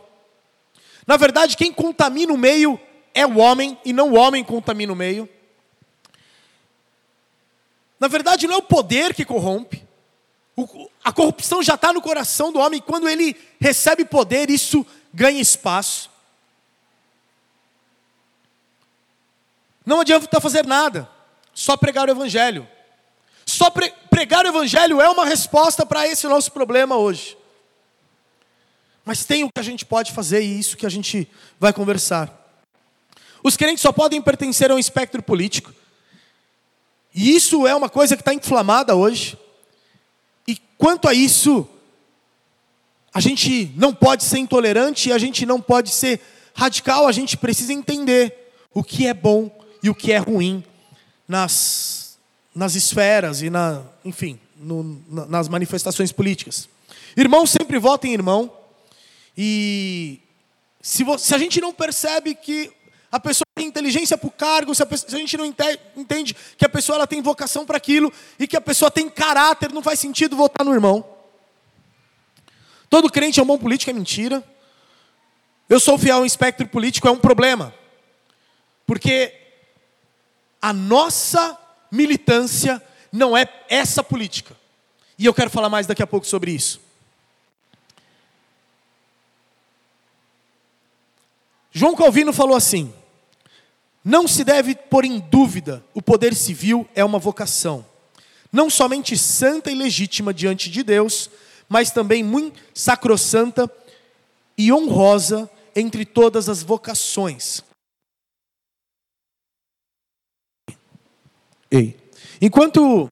Na 1.05 1.17
verdade, 1.17 1.57
quem 1.57 1.73
contamina 1.73 2.31
o 2.31 2.37
meio 2.37 2.79
é 3.13 3.25
o 3.25 3.37
homem 3.37 3.77
e 3.83 3.91
não 3.91 4.11
o 4.11 4.17
homem 4.17 4.45
contamina 4.45 4.93
o 4.93 4.95
meio. 4.95 5.27
Na 7.99 8.07
verdade, 8.07 8.47
não 8.47 8.55
é 8.55 8.57
o 8.59 8.61
poder 8.61 9.13
que 9.13 9.25
corrompe. 9.25 9.88
A 11.03 11.11
corrupção 11.11 11.61
já 11.61 11.75
está 11.75 11.93
no 11.93 12.01
coração 12.01 12.51
do 12.51 12.59
homem 12.59 12.81
quando 12.81 13.07
ele 13.07 13.35
recebe 13.59 14.03
poder, 14.05 14.49
isso 14.49 14.85
ganha 15.13 15.39
espaço. 15.39 16.09
Não 19.85 20.01
adianta 20.01 20.39
fazer 20.39 20.65
nada, 20.65 21.09
só 21.53 21.75
pregar 21.75 22.07
o 22.07 22.11
Evangelho. 22.11 22.67
Só 23.45 23.69
pre 23.69 23.91
pregar 24.09 24.45
o 24.45 24.49
Evangelho 24.49 25.01
é 25.01 25.09
uma 25.09 25.25
resposta 25.25 25.85
para 25.85 26.07
esse 26.07 26.27
nosso 26.27 26.51
problema 26.51 26.95
hoje. 26.97 27.37
Mas 29.03 29.25
tem 29.25 29.43
o 29.43 29.49
que 29.51 29.59
a 29.59 29.63
gente 29.63 29.85
pode 29.85 30.11
fazer 30.11 30.41
e 30.41 30.59
isso 30.59 30.77
que 30.77 30.85
a 30.85 30.89
gente 30.89 31.27
vai 31.59 31.73
conversar. 31.73 32.31
Os 33.43 33.57
crentes 33.57 33.81
só 33.81 33.91
podem 33.91 34.21
pertencer 34.21 34.69
a 34.69 34.75
um 34.75 34.79
espectro 34.79 35.23
político. 35.23 35.73
E 37.15 37.35
isso 37.35 37.65
é 37.65 37.73
uma 37.73 37.89
coisa 37.89 38.15
que 38.15 38.21
está 38.21 38.33
inflamada 38.33 38.95
hoje. 38.95 39.37
E 40.49 40.57
quanto 40.79 41.07
a 41.07 41.13
isso, 41.13 41.67
a 43.13 43.19
gente 43.19 43.71
não 43.75 43.93
pode 43.93 44.23
ser 44.23 44.39
intolerante, 44.39 45.11
a 45.11 45.19
gente 45.19 45.45
não 45.45 45.61
pode 45.61 45.91
ser 45.91 46.19
radical, 46.55 47.07
a 47.07 47.11
gente 47.11 47.37
precisa 47.37 47.71
entender 47.71 48.51
o 48.73 48.83
que 48.83 49.05
é 49.05 49.13
bom 49.13 49.55
e 49.83 49.91
o 49.91 49.93
que 49.93 50.11
é 50.11 50.17
ruim 50.17 50.63
nas 51.27 52.17
nas 52.55 52.73
esferas 52.73 53.43
e 53.43 53.49
na, 53.51 53.83
enfim, 54.03 54.39
no, 54.57 55.03
nas 55.27 55.47
manifestações 55.47 56.11
políticas. 56.11 56.67
Irmão 57.15 57.45
sempre 57.45 57.77
vota 57.77 58.07
em 58.07 58.13
irmão. 58.13 58.51
E 59.37 60.19
se, 60.81 61.05
se 61.19 61.35
a 61.35 61.37
gente 61.37 61.61
não 61.61 61.71
percebe 61.71 62.33
que 62.33 62.71
a 63.11 63.19
pessoa 63.19 63.45
tem 63.55 63.67
inteligência 63.67 64.17
para 64.17 64.27
o 64.27 64.31
cargo, 64.31 64.73
se 64.75 64.83
a, 64.83 64.85
pessoa, 64.85 65.09
se 65.09 65.15
a, 65.15 65.19
gente 65.19 65.35
não 65.35 65.45
entende 65.45 66.35
que 66.57 66.65
a 66.65 66.69
pessoa 66.69 66.97
ela 66.97 67.07
tem 67.07 67.21
vocação 67.21 67.65
para 67.65 67.77
aquilo 67.77 68.13
e 68.37 68.47
que 68.47 68.55
a 68.55 68.61
pessoa 68.61 68.91
tem 68.91 69.09
caráter, 69.09 69.71
não 69.71 69.81
faz 69.81 69.99
sentido 69.99 70.35
votar 70.35 70.65
no 70.65 70.73
irmão. 70.73 71.03
Todo 72.89 73.09
crente 73.09 73.39
é 73.39 73.43
um 73.43 73.45
bom 73.45 73.57
político, 73.57 73.89
é 73.89 73.93
mentira. 73.93 74.43
Eu 75.67 75.79
sou 75.79 75.97
fiel 75.97 76.17
ao 76.17 76.25
espectro 76.25 76.67
político, 76.67 77.07
é 77.07 77.11
um 77.11 77.19
problema. 77.19 77.73
Porque 78.85 79.33
a 80.61 80.73
nossa 80.73 81.57
militância 81.91 82.81
não 83.11 83.35
é 83.35 83.47
essa 83.69 84.03
política. 84.03 84.55
E 85.17 85.25
eu 85.25 85.33
quero 85.33 85.49
falar 85.49 85.69
mais 85.69 85.85
daqui 85.85 86.01
a 86.01 86.07
pouco 86.07 86.25
sobre 86.25 86.51
isso. 86.51 86.81
João 91.71 91.95
Calvino 91.95 92.33
falou 92.33 92.55
assim: 92.55 92.93
não 94.03 94.27
se 94.27 94.43
deve 94.43 94.75
pôr 94.75 95.05
em 95.05 95.19
dúvida 95.19 95.83
o 95.93 96.01
poder 96.01 96.33
civil 96.33 96.87
é 96.95 97.03
uma 97.03 97.19
vocação, 97.19 97.85
não 98.51 98.69
somente 98.69 99.17
santa 99.17 99.69
e 99.69 99.75
legítima 99.75 100.33
diante 100.33 100.69
de 100.69 100.83
Deus, 100.83 101.29
mas 101.67 101.91
também 101.91 102.23
muito 102.23 102.59
sacrossanta 102.73 103.71
e 104.57 104.73
honrosa 104.73 105.49
entre 105.75 106.05
todas 106.05 106.49
as 106.49 106.63
vocações. 106.63 107.63
Ei. 111.71 111.95
Enquanto 112.41 113.07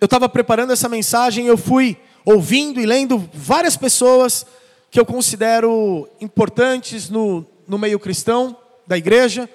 eu 0.00 0.04
estava 0.04 0.28
preparando 0.28 0.72
essa 0.72 0.88
mensagem, 0.88 1.46
eu 1.46 1.56
fui 1.56 1.96
ouvindo 2.24 2.80
e 2.80 2.86
lendo 2.86 3.18
várias 3.32 3.76
pessoas 3.76 4.44
que 4.90 5.00
eu 5.00 5.06
considero 5.06 6.08
importantes 6.20 7.08
no, 7.08 7.46
no 7.66 7.78
meio 7.78 7.98
cristão 7.98 8.56
da 8.86 8.98
igreja. 8.98 9.48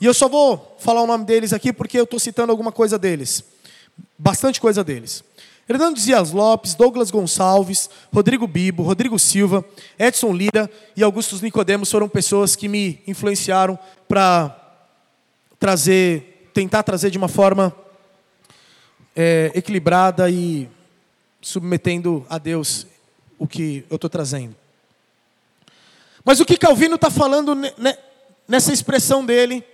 E 0.00 0.06
eu 0.06 0.14
só 0.14 0.28
vou 0.28 0.76
falar 0.78 1.02
o 1.02 1.06
nome 1.06 1.24
deles 1.24 1.52
aqui 1.52 1.72
porque 1.72 1.98
eu 1.98 2.04
estou 2.04 2.18
citando 2.18 2.50
alguma 2.50 2.72
coisa 2.72 2.98
deles. 2.98 3.44
Bastante 4.18 4.60
coisa 4.60 4.82
deles. 4.82 5.22
Hernando 5.68 5.98
Dias 5.98 6.32
Lopes, 6.32 6.74
Douglas 6.74 7.10
Gonçalves, 7.10 7.88
Rodrigo 8.12 8.46
Bibo, 8.46 8.82
Rodrigo 8.82 9.18
Silva, 9.18 9.64
Edson 9.98 10.32
Lira 10.32 10.70
e 10.96 11.02
Augustus 11.02 11.42
Nicodemos 11.42 11.90
foram 11.90 12.08
pessoas 12.08 12.56
que 12.56 12.66
me 12.66 13.00
influenciaram 13.06 13.78
para 14.08 14.56
trazer, 15.60 16.50
tentar 16.54 16.82
trazer 16.82 17.10
de 17.10 17.18
uma 17.18 17.28
forma 17.28 17.72
é, 19.14 19.52
equilibrada 19.54 20.30
e 20.30 20.66
submetendo 21.42 22.26
a 22.28 22.38
Deus 22.38 22.86
o 23.38 23.46
que 23.46 23.84
eu 23.88 23.94
estou 23.96 24.10
trazendo. 24.10 24.56
Mas 26.24 26.40
o 26.40 26.44
que 26.44 26.56
Calvino 26.56 26.96
está 26.96 27.10
falando 27.10 27.54
nessa 28.48 28.72
expressão 28.72 29.24
dele 29.24 29.64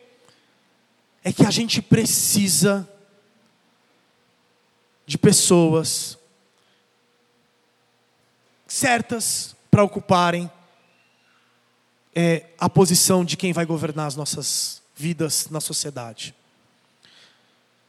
é 1.26 1.32
que 1.32 1.44
a 1.44 1.50
gente 1.50 1.82
precisa 1.82 2.88
de 5.04 5.18
pessoas 5.18 6.16
certas 8.64 9.56
para 9.68 9.82
ocuparem 9.82 10.48
é, 12.14 12.46
a 12.56 12.70
posição 12.70 13.24
de 13.24 13.36
quem 13.36 13.52
vai 13.52 13.66
governar 13.66 14.06
as 14.06 14.14
nossas 14.14 14.80
vidas 14.94 15.48
na 15.50 15.60
sociedade. 15.60 16.32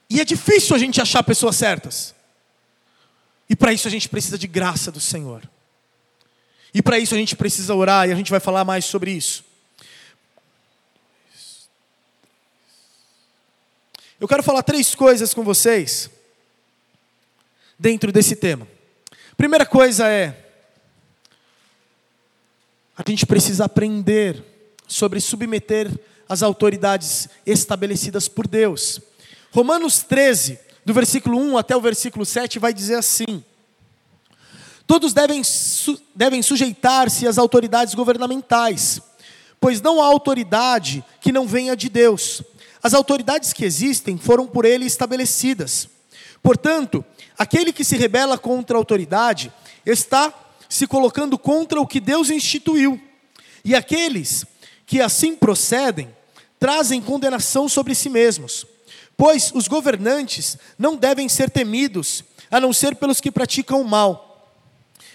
E 0.10 0.20
é 0.20 0.26
difícil 0.26 0.76
a 0.76 0.80
gente 0.80 1.00
achar 1.00 1.22
pessoas 1.22 1.58
certas. 1.58 2.16
E 3.48 3.56
para 3.56 3.72
isso 3.72 3.88
a 3.88 3.92
gente 3.92 4.10
precisa 4.10 4.36
de 4.36 4.48
graça 4.48 4.92
do 4.92 5.00
Senhor. 5.00 5.48
E 6.74 6.82
para 6.82 6.98
isso 6.98 7.14
a 7.14 7.18
gente 7.20 7.36
precisa 7.36 7.76
orar 7.76 8.10
e 8.10 8.12
a 8.12 8.16
gente 8.16 8.32
vai 8.32 8.40
falar 8.40 8.66
mais 8.66 8.84
sobre 8.84 9.12
isso. 9.12 9.46
Eu 14.20 14.28
quero 14.28 14.42
falar 14.42 14.64
três 14.64 14.96
coisas 14.96 15.32
com 15.32 15.44
vocês 15.44 16.10
dentro 17.78 18.12
desse 18.12 18.36
tema. 18.36 18.68
Primeira 19.38 19.64
coisa 19.64 20.08
é 20.08 20.44
a 22.98 23.04
gente 23.08 23.28
precisa 23.28 23.66
aprender 23.66 24.44
sobre 24.88 25.22
submeter 25.22 25.92
as 26.28 26.42
autoridades 26.42 27.30
estabelecidas 27.46 28.28
por 28.28 28.48
Deus. 28.48 29.00
Romanos 29.52 30.02
13, 30.02 30.60
do 30.84 30.96
versículo 30.96 31.38
1 31.38 31.56
até 31.60 31.78
o 31.78 31.82
versículo 31.82 32.26
7, 32.26 32.58
vai 32.58 32.74
dizer 32.74 32.96
assim: 32.96 33.44
Todos 34.88 35.14
devem, 35.14 35.44
su 35.44 36.02
devem 36.16 36.42
sujeitar-se 36.42 37.28
às 37.28 37.38
autoridades 37.38 37.94
governamentais, 37.94 39.00
pois 39.62 39.80
não 39.80 40.02
há 40.02 40.08
autoridade 40.08 41.06
que 41.22 41.32
não 41.32 41.48
venha 41.48 41.76
de 41.76 41.88
Deus. 41.88 42.42
As 42.88 42.94
autoridades 42.94 43.52
que 43.52 43.66
existem 43.66 44.18
foram 44.18 44.48
por 44.48 44.64
ele 44.64 44.86
estabelecidas. 44.86 45.90
Portanto, 46.42 47.04
aquele 47.38 47.74
que 47.74 47.84
se 47.84 47.98
rebela 47.98 48.38
contra 48.38 48.78
a 48.78 48.80
autoridade 48.80 49.52
está 49.86 50.34
se 50.70 50.88
colocando 50.88 51.38
contra 51.38 51.82
o 51.82 51.86
que 51.86 52.00
Deus 52.00 52.30
instituiu. 52.30 52.98
E 53.66 53.76
aqueles 53.76 54.46
que 54.86 55.02
assim 55.02 55.36
procedem 55.36 56.16
trazem 56.58 57.02
condenação 57.02 57.68
sobre 57.68 57.94
si 57.94 58.10
mesmos. 58.10 58.66
Pois 59.18 59.52
os 59.54 59.68
governantes 59.68 60.58
não 60.80 60.96
devem 60.96 61.28
ser 61.28 61.50
temidos, 61.50 62.24
a 62.50 62.62
não 62.62 62.72
ser 62.72 62.96
pelos 62.96 63.20
que 63.20 63.30
praticam 63.30 63.82
o 63.82 63.86
mal 63.86 64.28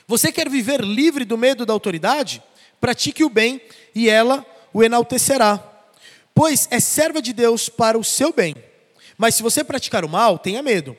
você 0.07 0.31
quer 0.31 0.47
viver 0.47 0.83
livre 0.83 1.25
do 1.25 1.39
medo 1.39 1.65
da 1.65 1.73
autoridade? 1.73 2.43
Pratique 2.79 3.25
o 3.25 3.31
bem 3.31 3.63
e 3.95 4.11
ela 4.11 4.45
o 4.71 4.83
enaltecerá. 4.83 5.72
Pois 6.35 6.69
é 6.71 6.81
serva 6.81 7.21
de 7.21 7.33
Deus 7.33 7.69
para 7.69 7.99
o 7.99 8.05
seu 8.05 8.33
bem. 8.33 8.55
Mas 9.19 9.35
se 9.35 9.43
você 9.43 9.63
praticar 9.63 10.05
o 10.05 10.09
mal, 10.09 10.39
tenha 10.39 10.63
medo, 10.63 10.97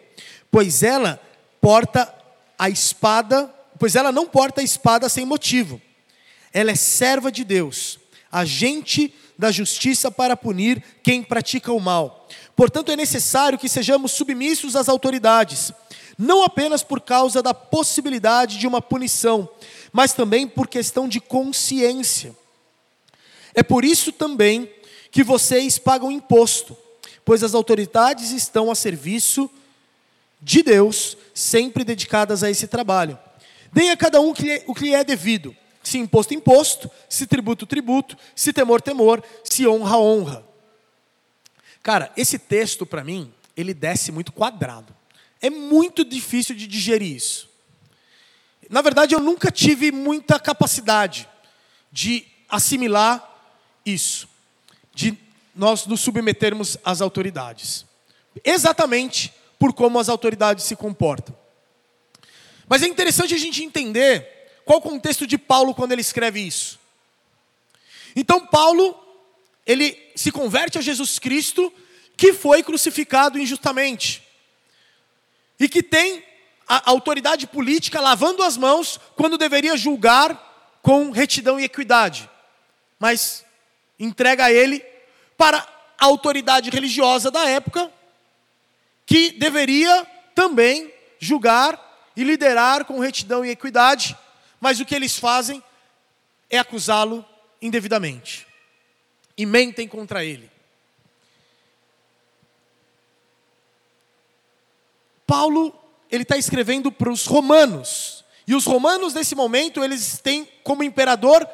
pois 0.52 0.84
ela 0.84 1.20
porta 1.60 2.14
a 2.58 2.70
espada, 2.70 3.54
pois 3.80 3.96
ela 3.96 4.12
não 4.12 4.28
porta 4.28 4.62
a 4.62 4.64
espada 4.64 5.10
sem 5.10 5.26
motivo. 5.26 5.82
Ela 6.54 6.72
é 6.72 6.76
serva 6.76 7.32
de 7.32 7.44
Deus, 7.44 8.00
agente 8.32 9.14
da 9.38 9.52
justiça 9.52 10.12
para 10.12 10.38
punir 10.38 10.84
quem 11.02 11.24
pratica 11.24 11.74
o 11.74 11.80
mal. 11.80 12.28
Portanto, 12.56 12.92
é 12.92 12.96
necessário 12.96 13.58
que 13.58 13.68
sejamos 13.68 14.12
submissos 14.12 14.76
às 14.76 14.88
autoridades 14.88 15.74
não 16.18 16.44
apenas 16.44 16.84
por 16.84 17.02
causa 17.02 17.42
da 17.42 17.54
possibilidade 17.54 18.58
de 18.58 18.68
uma 18.68 18.82
punição, 18.82 19.50
mas 19.92 20.14
também 20.14 20.48
por 20.48 20.68
questão 20.68 21.08
de 21.08 21.20
consciência. 21.20 22.36
É 23.54 23.64
por 23.64 23.84
isso 23.86 24.12
também 24.12 24.70
que 25.14 25.24
vocês 25.24 25.78
pagam 25.78 26.12
imposto, 26.12 26.76
pois 27.24 27.44
as 27.44 27.54
autoridades 27.54 28.32
estão 28.32 28.72
a 28.72 28.76
serviço 28.76 29.48
de 30.42 30.64
Deus, 30.64 31.16
sempre 31.36 31.84
dedicadas 31.84 32.44
a 32.44 32.50
esse 32.50 32.66
trabalho. 32.66 33.18
Deem 33.72 33.92
a 33.92 33.96
cada 33.96 34.20
um 34.20 34.32
o 34.32 34.34
que 34.74 34.84
lhe 34.84 34.94
é 34.94 35.04
devido. 35.04 35.56
Se 35.84 36.00
imposto, 36.00 36.34
imposto, 36.34 36.90
se 37.08 37.28
tributo, 37.28 37.68
tributo, 37.68 38.18
se 38.36 38.52
temor, 38.52 38.82
temor, 38.82 39.24
se 39.44 39.68
honra, 39.68 40.00
honra. 40.00 40.44
Cara, 41.84 42.12
esse 42.18 42.40
texto 42.40 42.84
para 42.84 43.04
mim, 43.04 43.32
ele 43.56 43.76
desce 43.76 44.12
muito 44.12 44.32
quadrado. 44.32 44.96
É 45.40 45.50
muito 45.50 46.04
difícil 46.04 46.56
de 46.56 46.66
digerir 46.66 47.16
isso. 47.16 47.48
Na 48.68 48.82
verdade, 48.82 49.14
eu 49.14 49.20
nunca 49.20 49.52
tive 49.52 49.92
muita 49.92 50.40
capacidade 50.40 51.30
de 51.92 52.26
assimilar 52.50 53.30
isso, 53.86 54.33
de 54.94 55.18
nós 55.56 55.86
nos 55.86 56.02
submetermos 56.02 56.78
às 56.84 57.02
autoridades. 57.02 57.86
Exatamente 58.44 59.34
por 59.60 59.74
como 59.74 60.00
as 60.00 60.10
autoridades 60.10 60.66
se 60.66 60.76
comportam. 60.76 61.36
Mas 62.68 62.82
é 62.82 62.88
interessante 62.88 63.34
a 63.34 63.38
gente 63.38 63.64
entender 63.64 64.62
qual 64.66 64.80
o 64.80 64.82
contexto 64.82 65.28
de 65.28 65.38
Paulo 65.38 65.76
quando 65.76 65.92
ele 65.92 66.02
escreve 66.02 66.40
isso. 66.40 66.80
Então, 68.16 68.46
Paulo, 68.46 68.98
ele 69.66 69.98
se 70.16 70.32
converte 70.32 70.78
a 70.78 70.82
Jesus 70.82 71.20
Cristo, 71.20 71.72
que 72.16 72.34
foi 72.34 72.64
crucificado 72.64 73.40
injustamente 73.40 74.24
e 75.60 75.68
que 75.68 75.82
tem 75.82 76.24
a 76.68 76.90
autoridade 76.90 77.48
política 77.48 78.00
lavando 78.00 78.44
as 78.44 78.58
mãos 78.58 79.00
quando 79.16 79.38
deveria 79.38 79.78
julgar 79.78 80.80
com 80.82 81.12
retidão 81.12 81.60
e 81.60 81.64
equidade. 81.64 82.30
Mas 83.00 83.46
entrega 84.00 84.52
ele 84.52 84.84
para 85.38 85.58
a 85.98 86.06
autoridade 86.06 86.70
religiosa 86.70 87.32
da 87.32 87.48
época, 87.48 87.92
que 89.06 89.32
deveria 89.32 90.06
também 90.36 90.94
julgar 91.20 92.12
e 92.16 92.24
liderar 92.24 92.86
com 92.86 93.00
retidão 93.00 93.44
e 93.44 93.50
equidade, 93.50 94.18
mas 94.60 94.80
o 94.80 94.86
que 94.86 94.96
eles 94.96 95.18
fazem 95.18 95.62
é 96.50 96.58
acusá-lo 96.58 97.26
indevidamente 97.62 98.46
e 99.38 99.46
mentem 99.46 99.88
contra 99.88 100.24
ele. 100.24 100.52
Paulo 105.26 105.74
ele 106.12 106.22
está 106.22 106.38
escrevendo 106.38 106.92
para 106.92 107.12
os 107.12 107.26
romanos. 107.26 108.24
E 108.46 108.54
os 108.54 108.66
romanos, 108.66 109.16
nesse 109.16 109.34
momento, 109.34 109.84
eles 109.84 110.20
têm 110.20 110.48
como 110.64 110.84
imperador 110.84 111.48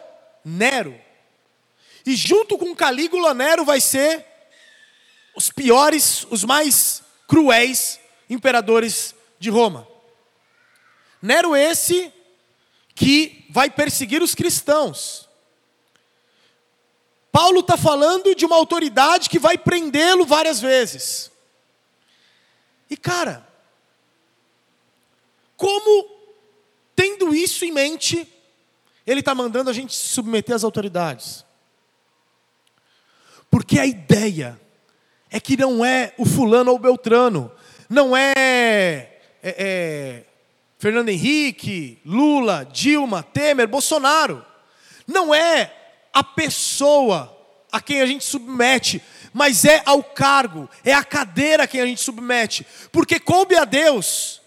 Nero. 0.44 1.00
E 2.06 2.16
junto 2.16 2.58
com 2.58 2.76
Calígula, 2.76 3.34
Nero 3.34 3.66
vai 3.66 3.82
ser 3.82 4.26
os 5.36 5.52
piores, 5.52 6.26
os 6.30 6.44
mais 6.44 7.04
cruéis 7.28 8.00
imperadores 8.30 9.16
de 9.40 9.50
Roma. 9.50 9.88
Nero 11.22 11.56
esse 11.56 12.12
que 12.96 13.46
vai 13.50 13.70
perseguir 13.70 14.22
os 14.22 14.36
cristãos. 14.36 15.30
Paulo 17.32 17.60
está 17.60 17.78
falando 17.78 18.34
de 18.34 18.46
uma 18.46 18.56
autoridade 18.56 19.30
que 19.30 19.40
vai 19.40 19.58
prendê-lo 19.58 20.26
várias 20.26 20.60
vezes. 20.60 21.32
E 22.90 22.98
cara, 22.98 23.48
como, 25.56 26.10
tendo 26.96 27.36
isso 27.36 27.64
em 27.64 27.72
mente, 27.72 28.28
ele 29.06 29.20
está 29.20 29.36
mandando 29.36 29.70
a 29.70 29.74
gente 29.74 29.94
se 29.94 30.08
submeter 30.08 30.56
às 30.56 30.64
autoridades? 30.64 31.46
Porque 33.50 33.80
a 33.80 33.86
ideia 33.86 34.60
é 35.30 35.40
que 35.40 35.58
não 35.58 35.84
é 35.84 36.14
o 36.18 36.26
fulano 36.26 36.72
ou 36.72 36.78
o 36.78 36.80
beltrano, 36.80 37.52
não 37.90 38.16
é, 38.16 38.32
é, 38.36 39.10
é 39.44 40.24
Fernando 40.78 41.10
Henrique, 41.10 42.00
Lula, 42.06 42.68
Dilma, 42.72 43.24
Temer, 43.24 43.68
Bolsonaro. 43.68 44.46
Não 45.08 45.34
é 45.34 45.74
a 46.14 46.24
pessoa 46.24 47.36
a 47.72 47.80
quem 47.82 48.02
a 48.02 48.06
gente 48.06 48.24
submete, 48.24 49.02
mas 49.34 49.66
é 49.66 49.82
ao 49.86 50.04
cargo, 50.04 50.70
é 50.84 50.94
a 50.94 51.04
cadeira 51.04 51.64
a 51.64 51.68
quem 51.68 51.82
a 51.82 51.86
gente 51.86 52.02
submete. 52.02 52.66
Porque 52.92 53.20
coube 53.20 53.56
a 53.56 53.66
Deus 53.66 54.42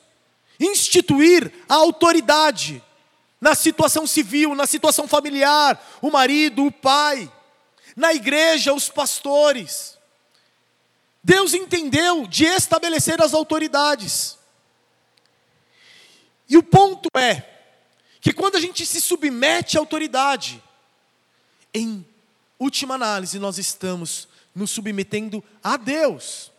instituir 0.58 1.52
a 1.68 1.74
autoridade 1.74 2.82
na 3.40 3.54
situação 3.54 4.06
civil, 4.06 4.54
na 4.54 4.66
situação 4.66 5.08
familiar, 5.08 5.80
o 6.00 6.10
marido, 6.10 6.64
o 6.64 6.70
pai, 6.70 7.30
na 7.96 8.12
igreja, 8.12 8.72
os 8.72 8.88
pastores. 8.88 9.98
Deus 11.22 11.54
entendeu 11.54 12.26
de 12.26 12.44
estabelecer 12.44 13.22
as 13.22 13.32
autoridades. 13.32 14.38
E 16.48 16.56
o 16.56 16.62
ponto 16.62 17.08
é 17.16 17.48
que 18.20 18.32
quando 18.32 18.56
a 18.56 18.60
gente 18.60 18.84
se 18.84 19.00
submete 19.00 19.76
à 19.76 19.80
autoridade, 19.80 20.62
em 21.72 22.04
última 22.58 22.94
análise, 22.94 23.38
nós 23.38 23.58
estamos 23.58 24.28
nos 24.54 24.70
submetendo 24.70 25.42
a 25.62 25.76
Deus. 25.76 26.52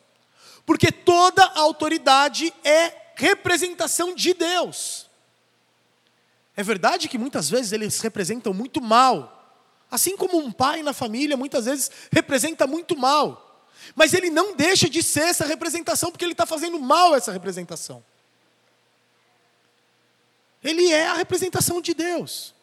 Porque 0.66 0.92
toda 0.92 1.44
autoridade 1.56 2.54
é 2.64 3.14
representação 3.16 4.16
de 4.16 4.34
Deus. 4.34 5.10
É 6.56 6.64
verdade 6.64 7.08
que 7.08 7.18
muitas 7.18 7.50
vezes 7.50 7.72
eles 7.72 8.00
representam 8.00 8.54
muito 8.54 8.82
mal. 8.82 9.43
Assim 9.94 10.18
como 10.18 10.40
um 10.40 10.52
pai 10.52 10.82
na 10.82 10.92
família 10.92 11.38
muitas 11.38 11.66
vezes 11.66 11.92
representa 12.12 12.66
muito 12.66 12.98
mal. 12.98 13.64
Mas 13.94 14.12
ele 14.12 14.32
não 14.32 14.56
deixa 14.56 14.90
de 14.90 15.04
ser 15.04 15.26
essa 15.26 15.46
representação 15.46 16.10
porque 16.10 16.26
ele 16.26 16.32
está 16.32 16.48
fazendo 16.48 16.80
mal 16.80 17.14
essa 17.14 17.32
representação. 17.32 18.04
Ele 20.64 20.92
é 20.92 21.10
a 21.10 21.14
representação 21.14 21.80
de 21.80 21.94
Deus. 21.94 22.56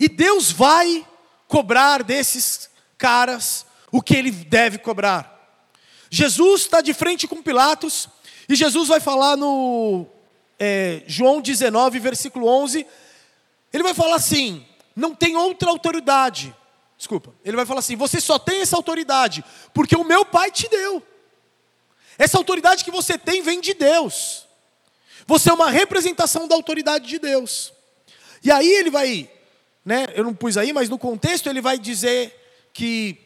E 0.00 0.08
Deus 0.08 0.50
vai 0.50 1.06
cobrar 1.46 2.02
desses 2.02 2.68
caras 2.98 3.64
o 3.92 4.02
que 4.02 4.16
ele 4.16 4.32
deve 4.32 4.78
cobrar. 4.78 5.32
Jesus 6.10 6.62
está 6.62 6.80
de 6.80 6.92
frente 6.92 7.28
com 7.28 7.40
Pilatos, 7.40 8.08
e 8.48 8.56
Jesus 8.56 8.88
vai 8.88 8.98
falar 8.98 9.36
no 9.36 10.08
é, 10.58 11.04
João 11.06 11.40
19, 11.40 12.00
versículo 12.00 12.48
11, 12.48 12.84
ele 13.72 13.82
vai 13.84 13.94
falar 13.94 14.16
assim: 14.16 14.66
não 14.94 15.14
tem 15.14 15.36
outra 15.36 15.70
autoridade. 15.70 16.54
Desculpa, 16.96 17.34
ele 17.44 17.56
vai 17.56 17.66
falar 17.66 17.80
assim: 17.80 17.96
você 17.96 18.20
só 18.20 18.38
tem 18.38 18.60
essa 18.60 18.76
autoridade, 18.76 19.44
porque 19.72 19.96
o 19.96 20.04
meu 20.04 20.24
pai 20.24 20.50
te 20.50 20.68
deu. 20.68 21.02
Essa 22.16 22.38
autoridade 22.38 22.84
que 22.84 22.90
você 22.90 23.18
tem 23.18 23.42
vem 23.42 23.60
de 23.60 23.74
Deus. 23.74 24.46
Você 25.26 25.50
é 25.50 25.52
uma 25.52 25.70
representação 25.70 26.46
da 26.46 26.54
autoridade 26.54 27.06
de 27.06 27.18
Deus. 27.18 27.72
E 28.42 28.50
aí 28.50 28.68
ele 28.68 28.90
vai, 28.90 29.30
né, 29.84 30.06
eu 30.14 30.22
não 30.22 30.34
pus 30.34 30.56
aí, 30.56 30.72
mas 30.72 30.88
no 30.88 30.98
contexto 30.98 31.48
ele 31.48 31.60
vai 31.60 31.78
dizer 31.78 32.68
que 32.72 33.18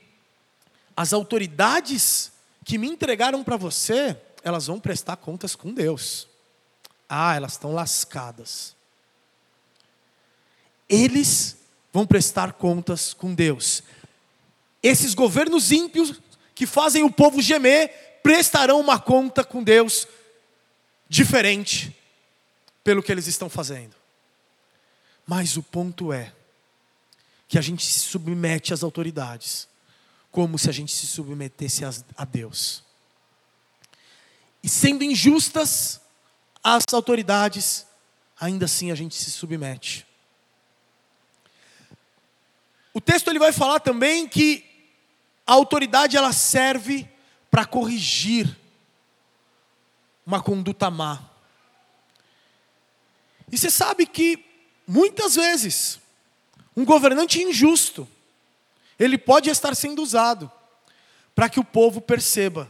as 0.96 1.12
autoridades 1.12 2.32
que 2.64 2.78
me 2.78 2.88
entregaram 2.88 3.42
para 3.42 3.56
você, 3.56 4.16
elas 4.42 4.66
vão 4.66 4.78
prestar 4.78 5.16
contas 5.16 5.56
com 5.56 5.72
Deus. 5.72 6.28
Ah, 7.08 7.34
elas 7.34 7.52
estão 7.52 7.72
lascadas. 7.72 8.76
Eles 10.88 11.57
vão 11.92 12.06
prestar 12.06 12.52
contas 12.54 13.12
com 13.12 13.34
Deus. 13.34 13.82
Esses 14.82 15.14
governos 15.14 15.72
ímpios 15.72 16.20
que 16.54 16.66
fazem 16.66 17.02
o 17.02 17.10
povo 17.10 17.40
gemer 17.40 18.20
prestarão 18.22 18.80
uma 18.80 18.98
conta 18.98 19.44
com 19.44 19.62
Deus 19.62 20.06
diferente 21.08 21.96
pelo 22.84 23.02
que 23.02 23.10
eles 23.10 23.26
estão 23.26 23.48
fazendo. 23.48 23.94
Mas 25.26 25.56
o 25.56 25.62
ponto 25.62 26.12
é 26.12 26.32
que 27.46 27.58
a 27.58 27.62
gente 27.62 27.84
se 27.84 28.00
submete 28.00 28.72
às 28.72 28.82
autoridades 28.82 29.68
como 30.30 30.58
se 30.58 30.68
a 30.68 30.72
gente 30.72 30.94
se 30.94 31.06
submetesse 31.06 31.82
a 31.84 32.24
Deus. 32.24 32.82
E 34.62 34.68
sendo 34.68 35.04
injustas 35.04 36.00
as 36.62 36.82
autoridades, 36.92 37.86
ainda 38.38 38.66
assim 38.66 38.90
a 38.90 38.94
gente 38.94 39.14
se 39.14 39.30
submete. 39.30 40.07
O 42.98 43.00
texto 43.00 43.30
ele 43.30 43.38
vai 43.38 43.52
falar 43.52 43.78
também 43.78 44.26
que 44.26 44.64
a 45.46 45.52
autoridade 45.52 46.16
ela 46.16 46.32
serve 46.32 47.08
para 47.48 47.64
corrigir 47.64 48.58
uma 50.26 50.42
conduta 50.42 50.90
má. 50.90 51.22
E 53.52 53.56
você 53.56 53.70
sabe 53.70 54.04
que 54.04 54.44
muitas 54.84 55.36
vezes 55.36 56.00
um 56.76 56.84
governante 56.84 57.40
injusto 57.40 58.08
ele 58.98 59.16
pode 59.16 59.48
estar 59.48 59.76
sendo 59.76 60.02
usado 60.02 60.50
para 61.36 61.48
que 61.48 61.60
o 61.60 61.64
povo 61.64 62.00
perceba 62.00 62.68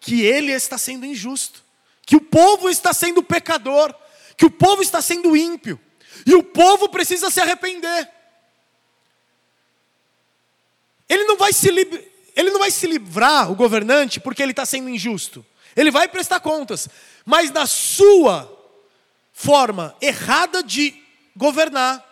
que 0.00 0.22
ele 0.22 0.50
está 0.50 0.76
sendo 0.76 1.06
injusto, 1.06 1.62
que 2.04 2.16
o 2.16 2.20
povo 2.20 2.68
está 2.68 2.92
sendo 2.92 3.22
pecador, 3.22 3.94
que 4.36 4.46
o 4.46 4.50
povo 4.50 4.82
está 4.82 5.00
sendo 5.00 5.36
ímpio, 5.36 5.80
e 6.26 6.34
o 6.34 6.42
povo 6.42 6.88
precisa 6.88 7.30
se 7.30 7.40
arrepender. 7.40 8.13
Ele 11.14 11.24
não 11.24 11.36
vai 11.36 11.52
se, 11.52 11.68
ele 11.68 12.50
não 12.50 12.58
vai 12.58 12.72
se 12.72 12.88
livrar, 12.88 13.48
o 13.50 13.54
governante, 13.54 14.18
porque 14.18 14.42
ele 14.42 14.50
está 14.50 14.66
sendo 14.66 14.88
injusto. 14.88 15.46
Ele 15.76 15.90
vai 15.90 16.08
prestar 16.08 16.40
contas, 16.40 16.88
mas 17.24 17.52
na 17.52 17.66
sua 17.66 18.50
forma 19.32 19.94
errada 20.00 20.60
de 20.60 21.00
governar, 21.36 22.04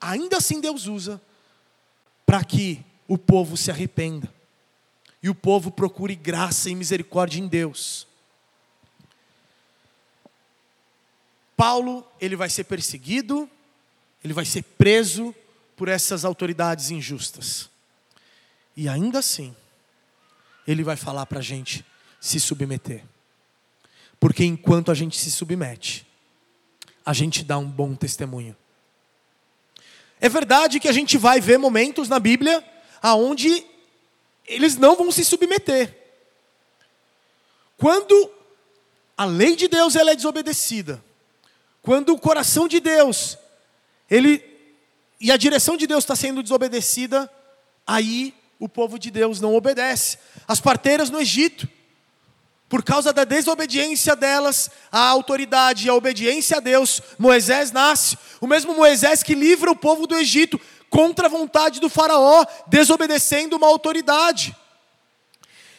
ainda 0.00 0.38
assim 0.38 0.58
Deus 0.58 0.86
usa 0.86 1.20
para 2.24 2.42
que 2.42 2.82
o 3.06 3.18
povo 3.18 3.58
se 3.58 3.70
arrependa 3.70 4.32
e 5.22 5.28
o 5.28 5.34
povo 5.34 5.70
procure 5.70 6.14
graça 6.14 6.70
e 6.70 6.74
misericórdia 6.74 7.38
em 7.38 7.46
Deus. 7.46 8.06
Paulo, 11.54 12.06
ele 12.18 12.36
vai 12.36 12.48
ser 12.48 12.64
perseguido, 12.64 13.48
ele 14.24 14.32
vai 14.32 14.46
ser 14.46 14.62
preso 14.62 15.34
por 15.76 15.88
essas 15.88 16.24
autoridades 16.24 16.90
injustas. 16.90 17.68
E 18.74 18.88
ainda 18.88 19.18
assim, 19.18 19.54
ele 20.66 20.82
vai 20.82 20.96
falar 20.96 21.26
para 21.26 21.38
a 21.38 21.42
gente 21.42 21.84
se 22.20 22.40
submeter. 22.40 23.04
Porque 24.18 24.44
enquanto 24.44 24.90
a 24.90 24.94
gente 24.94 25.16
se 25.18 25.30
submete, 25.30 26.06
a 27.04 27.12
gente 27.12 27.44
dá 27.44 27.58
um 27.58 27.68
bom 27.68 27.94
testemunho. 27.94 28.56
É 30.20 30.28
verdade 30.28 30.80
que 30.80 30.88
a 30.88 30.92
gente 30.92 31.18
vai 31.18 31.40
ver 31.40 31.58
momentos 31.58 32.08
na 32.08 32.18
Bíblia 32.18 32.64
aonde 33.02 33.64
eles 34.46 34.76
não 34.76 34.96
vão 34.96 35.12
se 35.12 35.24
submeter. 35.24 35.94
Quando 37.76 38.32
a 39.16 39.24
lei 39.26 39.54
de 39.54 39.68
Deus 39.68 39.94
ela 39.94 40.12
é 40.12 40.16
desobedecida, 40.16 41.02
quando 41.82 42.14
o 42.14 42.18
coração 42.18 42.66
de 42.66 42.80
Deus 42.80 43.38
ele 44.10 44.55
e 45.20 45.32
a 45.32 45.36
direção 45.36 45.76
de 45.76 45.86
Deus 45.86 46.04
está 46.04 46.14
sendo 46.14 46.42
desobedecida, 46.42 47.30
aí 47.86 48.34
o 48.58 48.68
povo 48.68 48.98
de 48.98 49.10
Deus 49.10 49.40
não 49.40 49.54
obedece. 49.54 50.18
As 50.46 50.60
parteiras 50.60 51.10
no 51.10 51.20
Egito, 51.20 51.68
por 52.68 52.82
causa 52.82 53.12
da 53.12 53.24
desobediência 53.24 54.16
delas 54.16 54.70
à 54.90 55.08
autoridade 55.08 55.86
e 55.86 55.90
à 55.90 55.94
obediência 55.94 56.58
a 56.58 56.60
Deus, 56.60 57.00
Moisés 57.18 57.70
nasce. 57.70 58.18
O 58.40 58.46
mesmo 58.46 58.74
Moisés 58.74 59.22
que 59.22 59.34
livra 59.34 59.70
o 59.70 59.76
povo 59.76 60.06
do 60.06 60.16
Egito 60.16 60.60
contra 60.90 61.26
a 61.26 61.30
vontade 61.30 61.80
do 61.80 61.88
Faraó, 61.88 62.44
desobedecendo 62.66 63.56
uma 63.56 63.66
autoridade. 63.66 64.54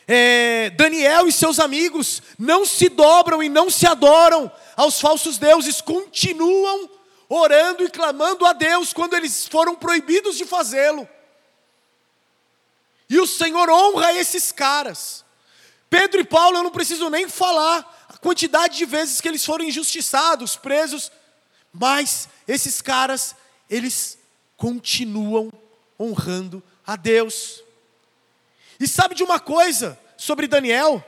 É, 0.08 0.70
Daniel 0.72 1.28
e 1.28 1.32
seus 1.32 1.60
amigos 1.60 2.22
não 2.40 2.66
se 2.66 2.88
dobram 2.88 3.44
e 3.44 3.50
não 3.50 3.70
se 3.70 3.86
adoram 3.86 4.50
aos 4.76 5.02
falsos 5.02 5.38
deuses, 5.38 5.82
continuam 5.82 6.90
orando 7.30 7.84
e 7.84 7.90
clamando 7.90 8.46
a 8.46 8.54
Deus 8.54 8.94
quando 8.94 9.16
eles 9.16 9.48
foram 9.48 9.76
proibidos 9.76 10.38
de 10.38 10.46
fazê-lo. 10.46 11.08
E 13.10 13.20
o 13.20 13.28
Senhor 13.28 13.70
honra 13.70 14.14
esses 14.14 14.52
caras. 14.52 15.24
Pedro 15.90 16.20
e 16.20 16.26
Paulo, 16.26 16.58
eu 16.58 16.64
não 16.64 16.72
preciso 16.72 17.10
nem 17.10 17.30
falar 17.30 18.08
a 18.10 18.18
quantidade 18.18 18.78
de 18.78 18.86
vezes 18.86 19.22
que 19.22 19.28
eles 19.28 19.46
foram 19.46 19.66
injustiçados, 19.66 20.56
presos, 20.56 21.12
mas 21.72 22.28
esses 22.48 22.82
caras, 22.82 23.36
eles 23.70 24.18
continuam 24.58 25.52
honrando 26.00 26.62
a 26.86 26.96
Deus. 26.96 27.64
E 28.80 28.88
sabe 28.88 29.16
de 29.16 29.24
uma 29.24 29.40
coisa 29.40 29.98
sobre 30.18 30.48
Daniel, 30.48 31.04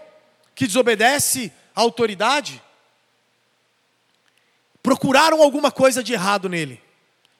que 0.55 0.67
desobedece 0.67 1.51
à 1.75 1.81
autoridade? 1.81 2.61
Procuraram 4.81 5.41
alguma 5.41 5.71
coisa 5.71 6.03
de 6.03 6.13
errado 6.13 6.47
nele 6.47 6.81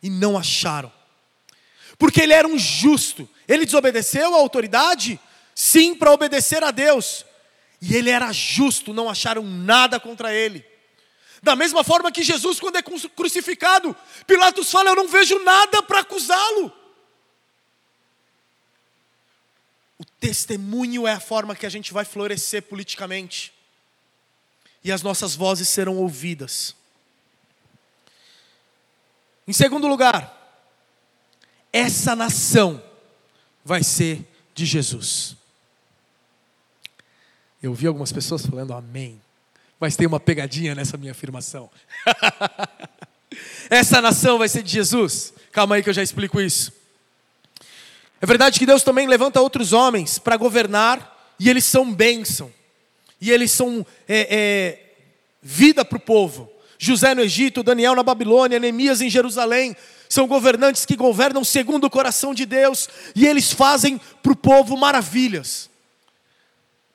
e 0.02 0.10
não 0.10 0.38
acharam. 0.38 0.92
Porque 1.98 2.22
ele 2.22 2.34
era 2.34 2.48
um 2.48 2.58
justo. 2.58 3.28
Ele 3.48 3.66
desobedeceu 3.66 4.34
à 4.34 4.38
autoridade? 4.38 5.20
Sim, 5.54 5.94
para 5.94 6.12
obedecer 6.12 6.64
a 6.64 6.72
Deus. 6.72 7.26
E 7.82 7.96
ele 7.96 8.10
era 8.10 8.32
justo, 8.32 8.94
não 8.94 9.10
acharam 9.10 9.44
nada 9.44 10.00
contra 10.00 10.34
ele. 10.34 10.66
Da 11.42 11.56
mesma 11.56 11.84
forma 11.84 12.12
que 12.12 12.24
Jesus, 12.24 12.60
quando 12.60 12.78
é 12.78 12.82
crucificado, 12.82 13.96
Pilatos 14.28 14.70
fala: 14.70 14.90
Eu 14.90 14.96
não 14.96 15.08
vejo 15.08 15.40
nada 15.44 15.82
para 15.82 16.00
acusá-lo. 16.00 16.72
O 19.98 20.06
testemunho 20.20 21.08
é 21.08 21.14
a 21.14 21.20
forma 21.20 21.56
que 21.56 21.66
a 21.66 21.70
gente 21.70 21.94
vai 21.94 22.04
florescer 22.04 22.64
politicamente, 22.64 23.54
e 24.84 24.92
as 24.92 25.02
nossas 25.02 25.36
vozes 25.36 25.68
serão 25.68 25.98
ouvidas. 25.98 26.76
Em 29.50 29.54
segundo 29.54 29.88
lugar, 29.88 30.62
essa 31.74 32.16
nação 32.16 32.80
vai 33.66 33.82
ser 33.82 34.24
de 34.54 34.64
Jesus. 34.64 35.36
Eu 37.60 37.74
vi 37.74 37.88
algumas 37.88 38.12
pessoas 38.12 38.46
falando 38.46 38.74
amém, 38.74 39.20
mas 39.80 39.96
tem 39.96 40.06
uma 40.06 40.20
pegadinha 40.20 40.76
nessa 40.76 40.98
minha 40.98 41.14
afirmação. 41.14 41.68
Essa 43.72 44.00
nação 44.00 44.38
vai 44.38 44.48
ser 44.48 44.62
de 44.62 44.72
Jesus. 44.72 45.34
Calma 45.52 45.78
aí 45.78 45.82
que 45.82 45.90
eu 45.90 45.94
já 45.96 46.04
explico 46.04 46.40
isso. 46.40 46.72
É 48.22 48.28
verdade 48.28 48.60
que 48.60 48.68
Deus 48.68 48.84
também 48.84 49.08
levanta 49.08 49.42
outros 49.42 49.74
homens 49.74 50.20
para 50.20 50.38
governar, 50.38 51.34
e 51.40 51.50
eles 51.50 51.64
são 51.66 51.92
bênção, 51.92 52.54
e 53.20 53.32
eles 53.32 53.52
são 53.52 53.84
é, 54.08 54.28
é, 54.30 54.94
vida 55.42 55.84
para 55.84 55.98
o 55.98 56.02
povo. 56.02 56.59
José 56.82 57.14
no 57.14 57.22
Egito, 57.22 57.62
Daniel 57.62 57.94
na 57.94 58.02
Babilônia, 58.02 58.58
Neemias 58.58 59.02
em 59.02 59.10
Jerusalém, 59.10 59.76
são 60.08 60.26
governantes 60.26 60.86
que 60.86 60.96
governam 60.96 61.44
segundo 61.44 61.84
o 61.84 61.90
coração 61.90 62.34
de 62.34 62.46
Deus, 62.46 62.88
e 63.14 63.28
eles 63.28 63.52
fazem 63.52 64.00
para 64.24 64.32
o 64.32 64.36
povo 64.36 64.78
maravilhas. 64.78 65.70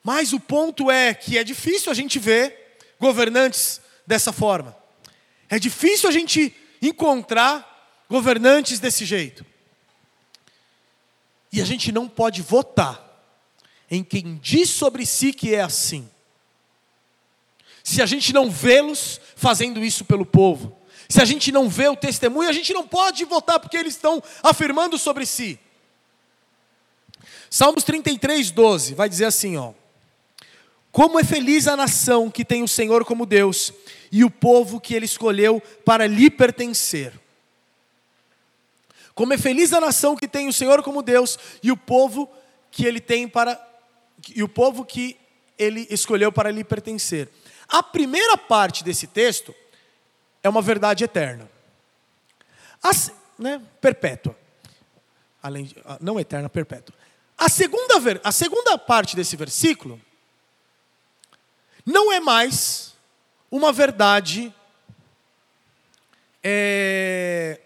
Mas 0.03 0.33
o 0.33 0.39
ponto 0.39 0.89
é 0.89 1.13
que 1.13 1.37
é 1.37 1.43
difícil 1.43 1.91
a 1.91 1.95
gente 1.95 2.17
ver 2.17 2.77
governantes 2.99 3.79
dessa 4.07 4.33
forma. 4.33 4.75
É 5.47 5.59
difícil 5.59 6.09
a 6.09 6.11
gente 6.11 6.53
encontrar 6.81 8.03
governantes 8.09 8.79
desse 8.79 9.05
jeito. 9.05 9.45
E 11.51 11.61
a 11.61 11.65
gente 11.65 11.91
não 11.91 12.07
pode 12.09 12.41
votar 12.41 13.03
em 13.89 14.03
quem 14.03 14.39
diz 14.41 14.69
sobre 14.69 15.05
si 15.05 15.31
que 15.31 15.53
é 15.53 15.61
assim. 15.61 16.09
Se 17.85 18.01
a 18.01 18.05
gente 18.07 18.33
não 18.33 18.49
vê-los 18.49 19.21
fazendo 19.35 19.85
isso 19.85 20.03
pelo 20.03 20.25
povo, 20.25 20.75
se 21.07 21.21
a 21.21 21.25
gente 21.25 21.51
não 21.51 21.69
vê 21.69 21.87
o 21.87 21.95
testemunho, 21.95 22.49
a 22.49 22.51
gente 22.51 22.73
não 22.73 22.87
pode 22.87 23.23
votar 23.25 23.59
porque 23.59 23.77
eles 23.77 23.93
estão 23.93 24.23
afirmando 24.41 24.97
sobre 24.97 25.23
si. 25.23 25.59
Salmos 27.47 27.83
33, 27.83 28.49
12 28.49 28.95
vai 28.95 29.07
dizer 29.07 29.25
assim: 29.25 29.55
ó. 29.55 29.71
Como 30.91 31.19
é 31.19 31.23
feliz 31.23 31.67
a 31.67 31.77
nação 31.77 32.31
que 32.31 32.43
tem 32.43 32.63
o 32.63 32.67
Senhor 32.67 33.05
como 33.05 33.23
Deus 33.23 33.71
e 34.11 34.23
o 34.23 34.31
povo 34.31 34.81
que 34.81 34.95
ele 34.95 35.05
escolheu 35.05 35.61
para 35.85 36.07
lhe 36.07 36.31
pertencer. 36.31 37.13
Como 39.13 39.31
é 39.31 39.37
feliz 39.37 39.73
a 39.73 39.79
nação 39.79 40.15
que 40.15 40.27
tem 40.27 40.47
o 40.47 40.53
Senhor 40.53 40.81
como 40.81 41.03
Deus 41.03 41.37
e 41.61 41.71
o 41.71 41.77
povo 41.77 42.27
que 42.71 42.83
ele 42.83 42.99
tem 42.99 43.27
para 43.27 43.63
e 44.35 44.41
o 44.41 44.49
povo 44.49 44.83
que 44.83 45.15
ele 45.55 45.85
escolheu 45.91 46.31
para 46.31 46.49
lhe 46.49 46.63
pertencer. 46.63 47.29
A 47.75 47.83
primeira 47.83 48.37
parte 48.37 48.85
desse 48.85 49.05
texto 49.05 49.53
é 50.41 50.47
uma 50.47 50.61
verdade 50.61 51.03
eterna. 51.03 51.51
As, 52.81 53.11
né, 53.37 53.61
perpétua. 53.81 54.33
Além 55.43 55.65
de, 55.65 55.75
ah, 55.83 55.97
não 55.99 56.17
eterna, 56.17 56.47
perpétua. 56.47 56.95
A 57.37 57.49
segunda, 57.49 57.95
a 58.23 58.31
segunda 58.31 58.77
parte 58.77 59.13
desse 59.13 59.35
versículo 59.35 59.99
não 61.85 62.13
é 62.13 62.21
mais 62.21 62.95
uma 63.51 63.73
verdade 63.73 64.55
é, 66.41 67.59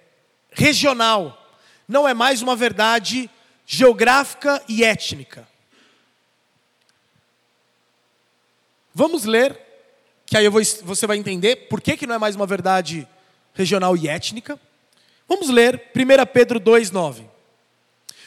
regional, 0.49 1.55
não 1.87 2.07
é 2.07 2.15
mais 2.15 2.41
uma 2.41 2.55
verdade 2.55 3.29
geográfica 3.63 4.59
e 4.67 4.83
étnica. 4.83 5.47
Vamos 8.91 9.25
ler 9.25 9.68
que 10.29 10.37
aí 10.37 10.47
vou, 10.47 10.61
você 10.83 11.07
vai 11.07 11.17
entender 11.17 11.67
por 11.67 11.81
que, 11.81 11.97
que 11.97 12.05
não 12.05 12.13
é 12.13 12.17
mais 12.19 12.35
uma 12.35 12.45
verdade 12.45 13.07
regional 13.53 13.97
e 13.97 14.07
étnica. 14.07 14.59
Vamos 15.27 15.49
ler 15.49 15.91
1 15.95 16.25
Pedro 16.31 16.59
2,9. 16.59 17.25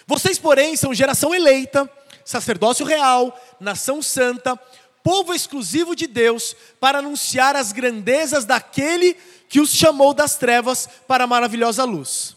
Vocês, 0.04 0.36
porém, 0.36 0.74
são 0.74 0.92
geração 0.92 1.32
eleita, 1.32 1.88
sacerdócio 2.24 2.84
real, 2.84 3.40
nação 3.60 4.02
santa, 4.02 4.58
povo 5.02 5.32
exclusivo 5.32 5.94
de 5.94 6.08
Deus, 6.08 6.56
para 6.80 6.98
anunciar 6.98 7.54
as 7.54 7.70
grandezas 7.70 8.44
daquele 8.44 9.16
que 9.48 9.60
os 9.60 9.72
chamou 9.72 10.12
das 10.12 10.36
trevas 10.36 10.88
para 11.06 11.22
a 11.22 11.28
maravilhosa 11.28 11.84
luz. 11.84 12.36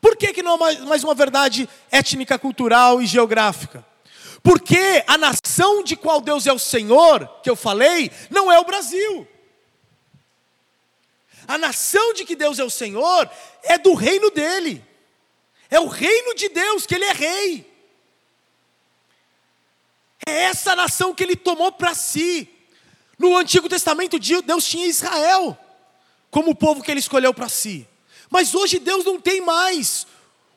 Por 0.00 0.16
que, 0.16 0.32
que 0.32 0.42
não 0.42 0.54
é 0.66 0.80
mais 0.80 1.04
uma 1.04 1.14
verdade 1.14 1.68
étnica, 1.92 2.38
cultural 2.38 3.00
e 3.00 3.06
geográfica? 3.06 3.84
Porque 4.44 5.02
a 5.06 5.16
nação 5.16 5.82
de 5.82 5.96
qual 5.96 6.20
Deus 6.20 6.46
é 6.46 6.52
o 6.52 6.58
Senhor, 6.58 7.26
que 7.42 7.48
eu 7.48 7.56
falei, 7.56 8.10
não 8.28 8.52
é 8.52 8.60
o 8.60 8.64
Brasil. 8.64 9.26
A 11.48 11.56
nação 11.56 12.12
de 12.12 12.26
que 12.26 12.36
Deus 12.36 12.58
é 12.58 12.64
o 12.64 12.68
Senhor 12.68 13.30
é 13.62 13.78
do 13.78 13.94
reino 13.94 14.30
dele. 14.30 14.84
É 15.70 15.80
o 15.80 15.88
reino 15.88 16.34
de 16.34 16.50
Deus, 16.50 16.84
que 16.84 16.94
ele 16.94 17.06
é 17.06 17.12
rei. 17.12 17.74
É 20.26 20.42
essa 20.42 20.76
nação 20.76 21.14
que 21.14 21.22
ele 21.22 21.36
tomou 21.36 21.72
para 21.72 21.94
si. 21.94 22.46
No 23.18 23.38
Antigo 23.38 23.66
Testamento, 23.66 24.18
Deus 24.18 24.66
tinha 24.66 24.86
Israel 24.86 25.58
como 26.30 26.50
o 26.50 26.54
povo 26.54 26.82
que 26.82 26.90
ele 26.90 27.00
escolheu 27.00 27.32
para 27.32 27.48
si. 27.48 27.88
Mas 28.28 28.54
hoje 28.54 28.78
Deus 28.78 29.06
não 29.06 29.18
tem 29.18 29.40
mais 29.40 30.06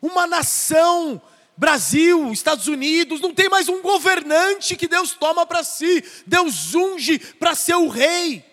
uma 0.02 0.28
nação 0.28 1.22
Brasil, 1.58 2.32
Estados 2.32 2.68
Unidos, 2.68 3.20
não 3.20 3.34
tem 3.34 3.50
mais 3.50 3.68
um 3.68 3.82
governante 3.82 4.76
que 4.76 4.88
Deus 4.88 5.14
toma 5.14 5.44
para 5.44 5.64
si, 5.64 6.04
Deus 6.26 6.76
unge 6.76 7.18
para 7.18 7.56
ser 7.56 7.74
o 7.74 7.88
rei. 7.88 8.46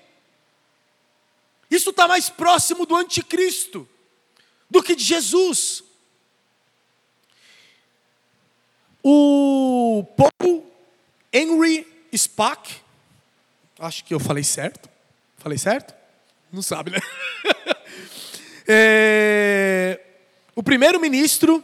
Isso 1.70 1.90
está 1.90 2.08
mais 2.08 2.30
próximo 2.30 2.86
do 2.86 2.96
anticristo 2.96 3.86
do 4.70 4.82
que 4.82 4.96
de 4.96 5.04
Jesus. 5.04 5.84
O 9.02 10.06
Paul 10.16 10.72
Henry 11.30 11.86
Spack, 12.16 12.76
acho 13.78 14.02
que 14.02 14.14
eu 14.14 14.20
falei 14.20 14.42
certo, 14.42 14.88
falei 15.36 15.58
certo? 15.58 15.94
Não 16.50 16.62
sabe, 16.62 16.92
né? 16.92 16.98
é, 18.66 20.00
o 20.54 20.62
primeiro-ministro 20.62 21.62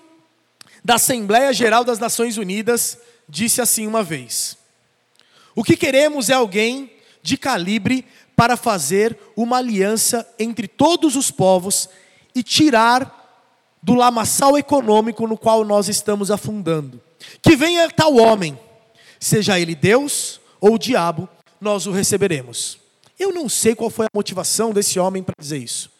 da 0.84 0.94
Assembleia 0.94 1.52
Geral 1.52 1.84
das 1.84 1.98
Nações 1.98 2.36
Unidas 2.36 2.98
disse 3.28 3.60
assim 3.60 3.86
uma 3.86 4.02
vez: 4.02 4.56
O 5.54 5.62
que 5.62 5.76
queremos 5.76 6.28
é 6.30 6.34
alguém 6.34 6.92
de 7.22 7.36
calibre 7.36 8.04
para 8.34 8.56
fazer 8.56 9.18
uma 9.36 9.58
aliança 9.58 10.26
entre 10.38 10.66
todos 10.66 11.16
os 11.16 11.30
povos 11.30 11.88
e 12.34 12.42
tirar 12.42 13.18
do 13.82 13.94
lamaçal 13.94 14.56
econômico 14.58 15.26
no 15.26 15.36
qual 15.36 15.64
nós 15.64 15.88
estamos 15.88 16.30
afundando. 16.30 17.00
Que 17.42 17.56
venha 17.56 17.90
tal 17.90 18.16
homem, 18.16 18.58
seja 19.18 19.58
ele 19.58 19.74
Deus 19.74 20.40
ou 20.60 20.74
o 20.74 20.78
diabo, 20.78 21.28
nós 21.60 21.86
o 21.86 21.92
receberemos. 21.92 22.78
Eu 23.18 23.32
não 23.32 23.48
sei 23.48 23.74
qual 23.74 23.90
foi 23.90 24.06
a 24.06 24.10
motivação 24.14 24.72
desse 24.72 24.98
homem 24.98 25.22
para 25.22 25.34
dizer 25.38 25.58
isso. 25.58 25.90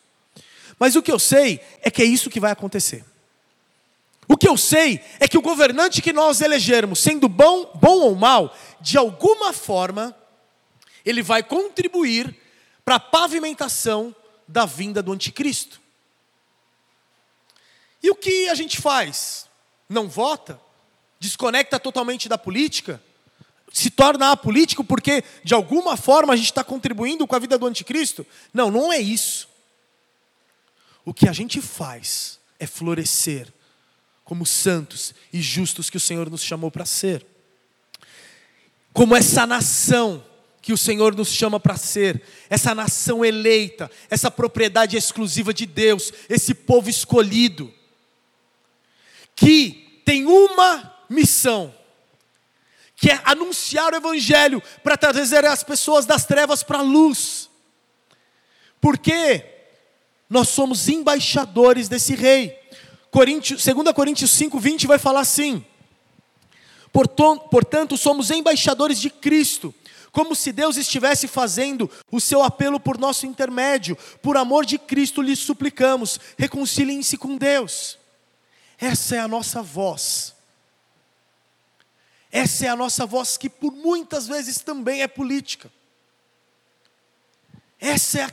Mas 0.79 0.97
o 0.97 1.03
que 1.03 1.13
eu 1.13 1.19
sei 1.19 1.61
é 1.83 1.91
que 1.91 2.01
é 2.01 2.07
isso 2.07 2.31
que 2.31 2.41
vai 2.41 2.51
acontecer. 2.51 3.05
O 4.31 4.37
que 4.37 4.47
eu 4.47 4.57
sei 4.57 5.05
é 5.19 5.27
que 5.27 5.37
o 5.37 5.43
governante 5.43 6.01
que 6.01 6.13
nós 6.13 6.41
elegermos, 6.41 7.01
sendo 7.01 7.29
bom, 7.29 7.69
bom 7.75 7.99
ou 8.03 8.15
mal, 8.15 8.57
de 8.81 8.97
alguma 8.97 9.53
forma, 9.53 10.17
ele 11.05 11.21
vai 11.21 11.43
contribuir 11.43 12.33
para 12.85 12.95
a 12.95 13.01
pavimentação 13.01 14.15
da 14.47 14.65
vinda 14.65 15.03
do 15.03 15.11
anticristo. 15.11 15.81
E 18.01 18.09
o 18.09 18.15
que 18.15 18.49
a 18.49 18.55
gente 18.55 18.81
faz? 18.81 19.49
Não 19.89 20.09
vota? 20.09 20.61
Desconecta 21.19 21.81
totalmente 21.81 22.29
da 22.29 22.39
política? 22.39 23.03
Se 23.73 23.91
torna 23.91 24.31
apolítico 24.31 24.85
porque, 24.85 25.25
de 25.43 25.55
alguma 25.55 25.97
forma, 25.97 26.35
a 26.35 26.37
gente 26.37 26.53
está 26.53 26.63
contribuindo 26.63 27.27
com 27.27 27.35
a 27.35 27.41
vida 27.41 27.59
do 27.59 27.67
anticristo? 27.67 28.25
Não, 28.55 28.71
não 28.71 28.93
é 28.93 28.99
isso. 29.01 29.49
O 31.05 31.13
que 31.13 31.29
a 31.29 31.33
gente 31.33 31.61
faz 31.61 32.39
é 32.61 32.67
florescer 32.67 33.53
como 34.31 34.47
santos 34.47 35.13
e 35.33 35.43
justos 35.43 35.91
que 35.91 35.97
o 35.97 36.01
Senhor 36.01 36.31
nos 36.31 36.41
chamou 36.41 36.71
para 36.71 36.87
ser. 36.87 37.27
Como 38.93 39.17
essa 39.17 39.45
nação 39.45 40.25
que 40.63 40.73
o 40.73 40.79
Senhor 40.79 41.17
nos 41.17 41.33
chama 41.33 41.59
para 41.59 41.77
ser, 41.77 42.23
essa 42.49 42.73
nação 42.73 43.25
eleita, 43.25 43.91
essa 44.09 44.31
propriedade 44.31 44.97
exclusiva 44.97 45.53
de 45.53 45.67
Deus, 45.67 46.13
esse 46.29 46.55
povo 46.55 46.89
escolhido, 46.89 47.75
que 49.35 50.01
tem 50.05 50.25
uma 50.27 50.97
missão, 51.09 51.75
que 52.95 53.11
é 53.11 53.21
anunciar 53.25 53.93
o 53.93 53.97
Evangelho 53.97 54.63
para 54.85 54.97
trazer 54.97 55.45
as 55.45 55.65
pessoas 55.65 56.07
das 56.07 56.25
trevas 56.25 56.63
para 56.63 56.79
a 56.79 56.83
luz, 56.83 57.51
porque 58.81 59.45
nós 60.29 60.51
somos 60.51 60.89
embaixadores 60.89 61.89
desse 61.89 62.15
Rei. 62.15 62.60
Coríntios, 63.11 63.65
2 63.65 63.93
Coríntios 63.93 64.31
5, 64.31 64.59
20 64.59 64.87
vai 64.87 64.99
falar 64.99 65.21
assim: 65.21 65.65
Portanto, 66.93 67.97
somos 67.97 68.31
embaixadores 68.31 69.01
de 69.01 69.11
Cristo, 69.11 69.75
como 70.13 70.35
se 70.35 70.53
Deus 70.53 70.77
estivesse 70.77 71.29
fazendo 71.29 71.91
o 72.11 72.21
seu 72.21 72.43
apelo 72.43 72.81
por 72.81 72.99
nosso 72.99 73.27
intermédio. 73.27 73.97
Por 74.23 74.37
amor 74.37 74.65
de 74.65 74.79
Cristo 74.79 75.23
lhes 75.23 75.39
suplicamos, 75.39 76.19
reconciliem-se 76.37 77.17
com 77.17 77.37
Deus. 77.37 77.99
Essa 78.79 79.17
é 79.17 79.19
a 79.19 79.29
nossa 79.29 79.63
voz. 79.63 80.35
Essa 82.33 82.67
é 82.67 82.69
a 82.69 82.77
nossa 82.77 83.05
voz 83.07 83.37
que 83.37 83.51
por 83.51 83.73
muitas 83.73 84.27
vezes 84.27 84.61
também 84.61 85.03
é 85.03 85.09
política. 85.09 85.71
Essa 87.79 88.21
é 88.21 88.23
a, 88.25 88.33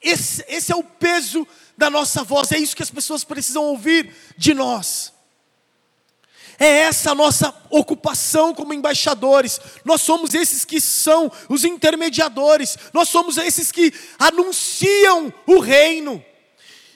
esse, 0.00 0.44
esse 0.48 0.72
é 0.72 0.76
o 0.76 0.82
peso 0.82 1.46
da 1.76 1.90
nossa 1.90 2.24
voz, 2.24 2.52
é 2.52 2.58
isso 2.58 2.74
que 2.74 2.82
as 2.82 2.90
pessoas 2.90 3.24
precisam 3.24 3.64
ouvir 3.64 4.14
de 4.36 4.54
nós. 4.54 5.12
É 6.58 6.66
essa 6.66 7.10
a 7.10 7.14
nossa 7.14 7.54
ocupação 7.68 8.54
como 8.54 8.72
embaixadores. 8.72 9.60
Nós 9.84 10.00
somos 10.00 10.34
esses 10.34 10.64
que 10.64 10.80
são 10.80 11.30
os 11.50 11.64
intermediadores. 11.64 12.78
Nós 12.94 13.10
somos 13.10 13.36
esses 13.36 13.70
que 13.70 13.92
anunciam 14.18 15.32
o 15.46 15.58
reino 15.58 16.24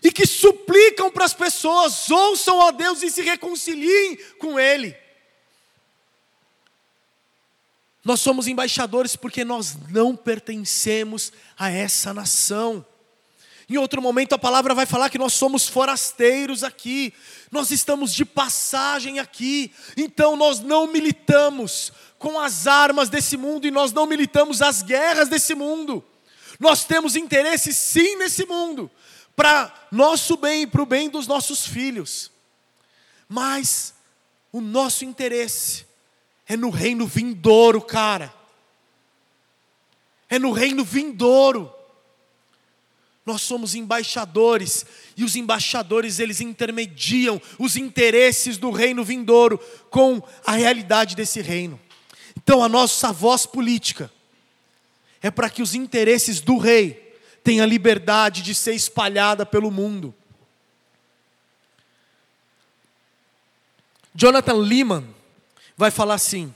e 0.03 0.11
que 0.11 0.27
suplicam 0.27 1.11
para 1.11 1.27
as 1.27 1.35
pessoas: 1.35 2.11
ouçam 2.11 2.63
a 2.63 2.71
Deus 2.71 3.03
e 3.03 3.11
se 3.11 3.21
reconciliem 3.21 4.17
com 4.39 4.59
Ele. 4.59 4.97
Nós 8.03 8.21
somos 8.21 8.49
embaixadores 8.49 9.15
porque 9.15 9.45
nós 9.45 9.77
não 9.91 10.17
pertencemos 10.17 11.33
a 11.59 11.71
essa 11.71 12.15
nação. 12.15 12.85
Em 13.71 13.79
outro 13.79 14.03
momento 14.03 14.35
a 14.35 14.39
palavra 14.39 14.75
vai 14.75 14.85
falar 14.85 15.11
que 15.11 15.17
nós 15.17 15.33
somos 15.33 15.69
forasteiros 15.69 16.65
aqui, 16.65 17.15
nós 17.53 17.71
estamos 17.71 18.13
de 18.13 18.25
passagem 18.25 19.21
aqui, 19.21 19.73
então 19.97 20.35
nós 20.35 20.59
não 20.59 20.89
militamos 20.89 21.93
com 22.19 22.41
as 22.41 22.67
armas 22.67 23.09
desse 23.09 23.37
mundo 23.37 23.69
e 23.69 23.71
nós 23.71 23.93
não 23.93 24.07
militamos 24.07 24.61
as 24.61 24.83
guerras 24.83 25.29
desse 25.29 25.55
mundo. 25.55 26.05
Nós 26.59 26.85
temos 26.85 27.15
interesse 27.15 27.73
sim 27.73 28.17
nesse 28.17 28.45
mundo, 28.45 28.91
para 29.37 29.73
nosso 29.93 30.37
bem 30.37 30.63
e 30.63 30.67
para 30.67 30.83
o 30.83 30.87
bem 30.87 31.09
dos 31.09 31.29
nossos 31.29 31.65
filhos, 31.65 32.29
mas 33.29 33.95
o 34.51 34.61
nosso 34.61 35.05
interesse 35.05 35.87
é 36.49 36.57
no 36.57 36.71
reino 36.71 37.07
vindouro, 37.07 37.81
cara. 37.81 38.35
É 40.29 40.41
no 40.41 40.51
reino 40.51 40.85
vindouro. 40.85 41.73
Nós 43.25 43.43
somos 43.43 43.75
embaixadores 43.75 44.85
e 45.17 45.25
os 45.25 45.37
embaixadores 45.37 46.19
eles 46.19 46.41
intermediam 46.41 47.41
os 47.59 47.77
interesses 47.77 48.57
do 48.57 48.71
reino 48.71 49.05
vindouro 49.05 49.59
com 49.91 50.23
a 50.45 50.53
realidade 50.53 51.15
desse 51.15 51.41
reino. 51.41 51.79
Então 52.37 52.65
a 52.65 52.69
nossa 52.69 53.13
voz 53.13 53.45
política 53.45 54.11
é 55.23 55.31
para 55.31 55.51
que 55.51 55.63
os 55.63 55.75
interesses 55.75 56.41
do 56.41 56.57
rei 56.57 57.15
tenham 57.45 57.67
liberdade 57.67 58.43
de 58.43 58.55
ser 58.55 58.75
espalhada 58.75 59.45
pelo 59.45 59.71
mundo. 59.71 60.15
Jonathan 64.15 64.55
Lehman 64.55 65.15
vai 65.77 65.91
falar 65.91 66.15
assim: 66.15 66.55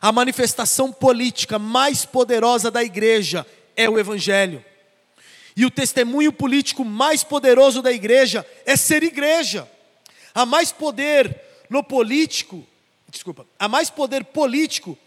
a 0.00 0.12
manifestação 0.12 0.92
política 0.92 1.58
mais 1.58 2.04
poderosa 2.04 2.70
da 2.70 2.82
igreja 2.82 3.46
é 3.76 3.88
o 3.88 3.98
evangelho. 3.98 4.64
E 5.56 5.64
o 5.64 5.70
testemunho 5.70 6.32
político 6.32 6.84
mais 6.84 7.22
poderoso 7.22 7.80
da 7.80 7.92
igreja 7.92 8.46
é 8.66 8.76
ser 8.76 9.02
igreja. 9.02 9.70
Há 10.34 10.44
mais 10.44 10.72
poder 10.72 11.40
no 11.70 11.82
político, 11.82 12.66
desculpa, 13.08 13.46
há 13.58 13.68
mais 13.68 13.88
poder 13.88 14.24
político 14.24 14.98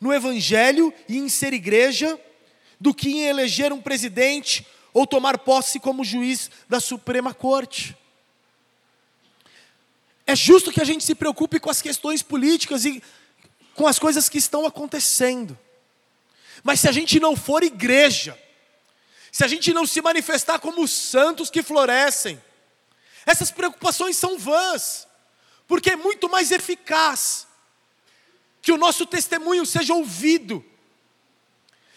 no 0.00 0.12
evangelho 0.12 0.92
e 1.08 1.18
em 1.18 1.28
ser 1.28 1.52
igreja 1.52 2.18
do 2.80 2.92
que 2.92 3.10
em 3.10 3.26
eleger 3.26 3.72
um 3.72 3.80
presidente 3.80 4.66
ou 4.92 5.06
tomar 5.06 5.38
posse 5.38 5.78
como 5.78 6.04
juiz 6.04 6.50
da 6.68 6.80
Suprema 6.80 7.32
Corte. 7.32 7.96
É 10.26 10.34
justo 10.34 10.72
que 10.72 10.80
a 10.80 10.84
gente 10.84 11.04
se 11.04 11.14
preocupe 11.14 11.60
com 11.60 11.70
as 11.70 11.80
questões 11.80 12.22
políticas 12.22 12.84
e 12.84 13.02
com 13.74 13.86
as 13.86 13.98
coisas 13.98 14.28
que 14.28 14.38
estão 14.38 14.66
acontecendo. 14.66 15.58
Mas 16.62 16.80
se 16.80 16.88
a 16.88 16.92
gente 16.92 17.18
não 17.18 17.36
for 17.36 17.62
igreja, 17.62 18.38
se 19.32 19.42
a 19.42 19.48
gente 19.48 19.72
não 19.72 19.86
se 19.86 20.02
manifestar 20.02 20.58
como 20.58 20.82
os 20.82 20.90
santos 20.90 21.48
que 21.48 21.62
florescem, 21.62 22.40
essas 23.24 23.50
preocupações 23.50 24.18
são 24.18 24.38
vãs, 24.38 25.08
porque 25.66 25.92
é 25.92 25.96
muito 25.96 26.28
mais 26.28 26.50
eficaz 26.50 27.46
que 28.60 28.70
o 28.70 28.76
nosso 28.76 29.06
testemunho 29.06 29.64
seja 29.64 29.94
ouvido, 29.94 30.62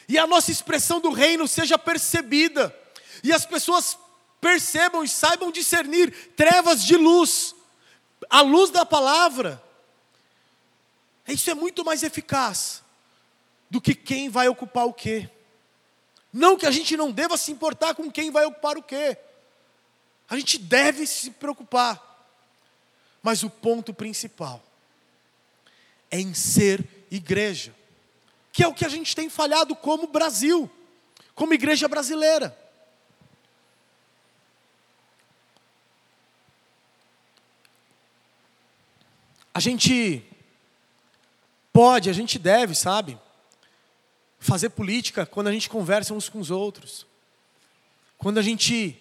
e 0.07 0.17
a 0.17 0.25
nossa 0.25 0.49
expressão 0.49 1.01
do 1.01 1.11
reino 1.11 1.45
seja 1.45 1.77
percebida, 1.77 2.73
e 3.21 3.33
as 3.33 3.45
pessoas 3.45 3.97
percebam 4.39 5.03
e 5.03 5.09
saibam 5.09 5.51
discernir 5.51 6.11
trevas 6.37 6.85
de 6.85 6.95
luz, 6.95 7.53
a 8.29 8.39
luz 8.39 8.69
da 8.69 8.85
palavra. 8.85 9.61
Isso 11.27 11.49
é 11.49 11.53
muito 11.53 11.83
mais 11.83 12.01
eficaz 12.01 12.81
do 13.69 13.81
que 13.81 13.93
quem 13.93 14.29
vai 14.29 14.47
ocupar 14.47 14.85
o 14.85 14.93
quê. 14.93 15.29
Não 16.35 16.57
que 16.57 16.65
a 16.65 16.71
gente 16.71 16.97
não 16.97 17.13
deva 17.13 17.37
se 17.37 17.49
importar 17.49 17.95
com 17.95 18.11
quem 18.11 18.29
vai 18.29 18.43
ocupar 18.43 18.77
o 18.77 18.83
quê. 18.83 19.17
A 20.27 20.35
gente 20.35 20.57
deve 20.57 21.07
se 21.07 21.31
preocupar. 21.31 22.27
Mas 23.23 23.41
o 23.41 23.49
ponto 23.49 23.93
principal 23.93 24.61
é 26.11 26.19
em 26.19 26.33
ser 26.33 26.85
igreja, 27.09 27.73
que 28.51 28.61
é 28.61 28.67
o 28.67 28.73
que 28.73 28.83
a 28.83 28.89
gente 28.89 29.15
tem 29.15 29.29
falhado 29.29 29.77
como 29.77 30.07
Brasil, 30.07 30.69
como 31.33 31.53
igreja 31.53 31.87
brasileira. 31.87 32.53
A 39.53 39.61
gente 39.61 40.21
pode, 41.71 42.09
a 42.09 42.13
gente 42.13 42.37
deve, 42.37 42.75
sabe? 42.75 43.17
Fazer 44.45 44.69
política 44.69 45.25
quando 45.25 45.47
a 45.47 45.51
gente 45.51 45.69
conversa 45.69 46.13
uns 46.13 46.29
com 46.29 46.39
os 46.39 46.51
outros. 46.51 47.05
Quando 48.17 48.37
a 48.37 48.41
gente. 48.41 48.97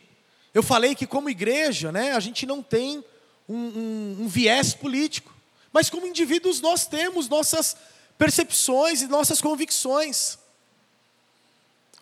Eu 0.52 0.62
falei 0.62 0.94
que, 0.94 1.06
como 1.06 1.30
igreja, 1.30 1.92
né, 1.92 2.12
a 2.12 2.20
gente 2.20 2.46
não 2.46 2.62
tem 2.62 3.04
um, 3.48 3.56
um, 3.56 4.16
um 4.20 4.28
viés 4.28 4.74
político. 4.74 5.34
Mas, 5.72 5.90
como 5.90 6.06
indivíduos, 6.06 6.60
nós 6.60 6.86
temos 6.86 7.28
nossas 7.28 7.76
percepções 8.16 9.02
e 9.02 9.06
nossas 9.06 9.40
convicções. 9.40 10.38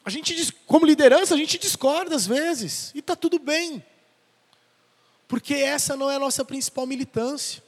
A 0.05 0.11
gente, 0.11 0.53
como 0.67 0.85
liderança, 0.85 1.35
a 1.35 1.39
gente 1.39 1.59
discorda 1.59 2.15
às 2.15 2.27
vezes, 2.27 2.93
e 2.95 2.99
está 2.99 3.15
tudo 3.15 3.39
bem, 3.39 3.85
porque 5.29 5.55
essa 5.55 5.97
não 5.97 6.11
é 6.11 6.17
a 6.17 6.19
nossa 6.19 6.45
principal 6.45 6.87
militância, 6.87 7.63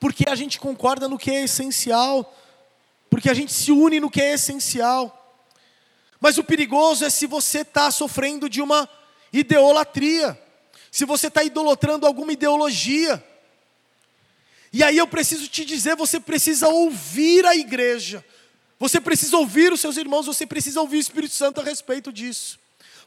porque 0.00 0.28
a 0.28 0.34
gente 0.34 0.58
concorda 0.58 1.08
no 1.08 1.16
que 1.16 1.30
é 1.30 1.44
essencial, 1.44 2.36
porque 3.10 3.28
a 3.28 3.34
gente 3.34 3.52
se 3.52 3.72
une 3.72 3.98
no 3.98 4.08
que 4.08 4.22
é 4.22 4.34
essencial. 4.34 5.16
Mas 6.20 6.38
o 6.38 6.44
perigoso 6.44 7.04
é 7.04 7.10
se 7.10 7.26
você 7.26 7.62
está 7.62 7.90
sofrendo 7.90 8.48
de 8.48 8.62
uma 8.62 8.88
idolatria, 9.32 10.40
se 10.90 11.04
você 11.04 11.26
está 11.26 11.42
idolatrando 11.42 12.06
alguma 12.06 12.32
ideologia. 12.32 13.22
E 14.72 14.84
aí 14.84 14.96
eu 14.96 15.08
preciso 15.08 15.48
te 15.48 15.64
dizer: 15.64 15.96
você 15.96 16.20
precisa 16.20 16.68
ouvir 16.68 17.44
a 17.44 17.56
igreja, 17.56 18.24
você 18.78 19.00
precisa 19.00 19.36
ouvir 19.36 19.72
os 19.72 19.80
seus 19.80 19.96
irmãos, 19.96 20.26
você 20.26 20.46
precisa 20.46 20.80
ouvir 20.80 20.98
o 20.98 21.00
Espírito 21.00 21.34
Santo 21.34 21.60
a 21.60 21.64
respeito 21.64 22.12
disso, 22.12 22.58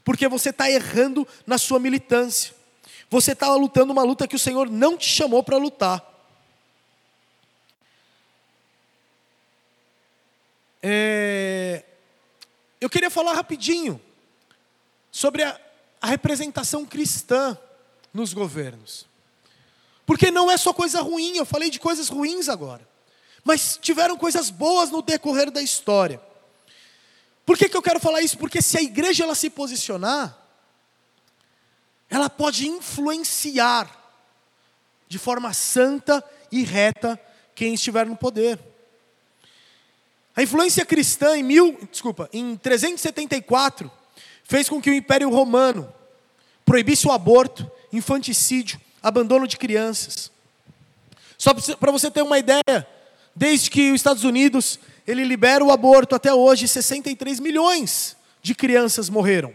porque 0.04 0.28
você 0.28 0.50
está 0.50 0.70
errando 0.70 1.26
na 1.48 1.58
sua 1.58 1.80
militância, 1.80 2.54
você 3.10 3.32
está 3.32 3.54
lutando 3.56 3.94
uma 3.94 4.04
luta 4.04 4.28
que 4.28 4.36
o 4.36 4.40
Senhor 4.40 4.70
não 4.70 4.98
te 4.98 5.08
chamou 5.08 5.44
para 5.44 5.58
lutar. 5.58 6.13
É, 10.86 11.86
eu 12.82 12.90
queria 12.90 13.10
falar 13.10 13.34
rapidinho 13.34 14.02
sobre 15.10 15.42
a, 15.42 15.58
a 16.02 16.08
representação 16.08 16.86
cristã 16.86 17.58
nos 18.14 18.34
governos. 18.34 19.06
Porque 20.06 20.30
não 20.30 20.52
é 20.52 20.58
só 20.58 20.74
coisa 20.74 21.02
ruim, 21.02 21.38
eu 21.38 21.46
falei 21.46 21.70
de 21.70 21.80
coisas 21.80 22.10
ruins 22.10 22.50
agora. 22.50 22.86
Mas 23.46 23.80
tiveram 23.82 24.18
coisas 24.18 24.50
boas 24.50 24.92
no 24.92 25.02
decorrer 25.02 25.50
da 25.50 25.62
história. 25.62 26.22
Por 27.46 27.58
que, 27.58 27.70
que 27.70 27.78
eu 27.78 27.82
quero 27.82 28.02
falar 28.02 28.22
isso? 28.22 28.38
Porque 28.38 28.62
se 28.62 28.78
a 28.78 28.82
igreja 28.82 29.24
ela 29.24 29.36
se 29.36 29.50
posicionar, 29.50 30.38
ela 32.10 32.30
pode 32.30 32.68
influenciar 32.68 33.90
de 35.08 35.18
forma 35.18 35.54
santa 35.54 36.24
e 36.52 36.64
reta 36.64 37.20
quem 37.56 37.74
estiver 37.74 38.06
no 38.06 38.16
poder. 38.16 38.73
A 40.36 40.42
influência 40.42 40.86
cristã 40.86 41.38
em 41.38 41.44
mil, 41.44 41.78
desculpa, 41.92 42.30
em 42.34 42.56
374 42.56 43.92
fez 44.44 44.68
com 44.68 44.82
que 44.82 44.90
o 44.90 44.94
Império 44.94 45.30
Romano 45.30 45.92
proibisse 46.66 47.08
o 47.08 47.12
aborto, 47.12 47.70
infanticídio, 47.92 48.80
abandono 49.02 49.48
de 49.48 49.58
crianças. 49.58 50.32
Só 51.38 51.54
para 51.54 51.92
você 51.92 52.10
ter 52.10 52.22
uma 52.22 52.40
ideia, 52.40 52.88
desde 53.36 53.70
que 53.70 53.92
os 53.92 53.96
Estados 53.96 54.24
Unidos 54.24 54.80
ele 55.06 55.24
libera 55.24 55.64
o 55.64 55.72
aborto 55.72 56.16
até 56.16 56.34
hoje, 56.34 56.68
63 56.68 57.40
milhões 57.40 58.16
de 58.42 58.56
crianças 58.56 59.10
morreram. 59.10 59.54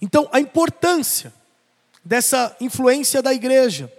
Então, 0.00 0.28
a 0.32 0.40
importância 0.40 1.32
dessa 2.04 2.56
influência 2.60 3.20
da 3.20 3.34
igreja. 3.34 3.92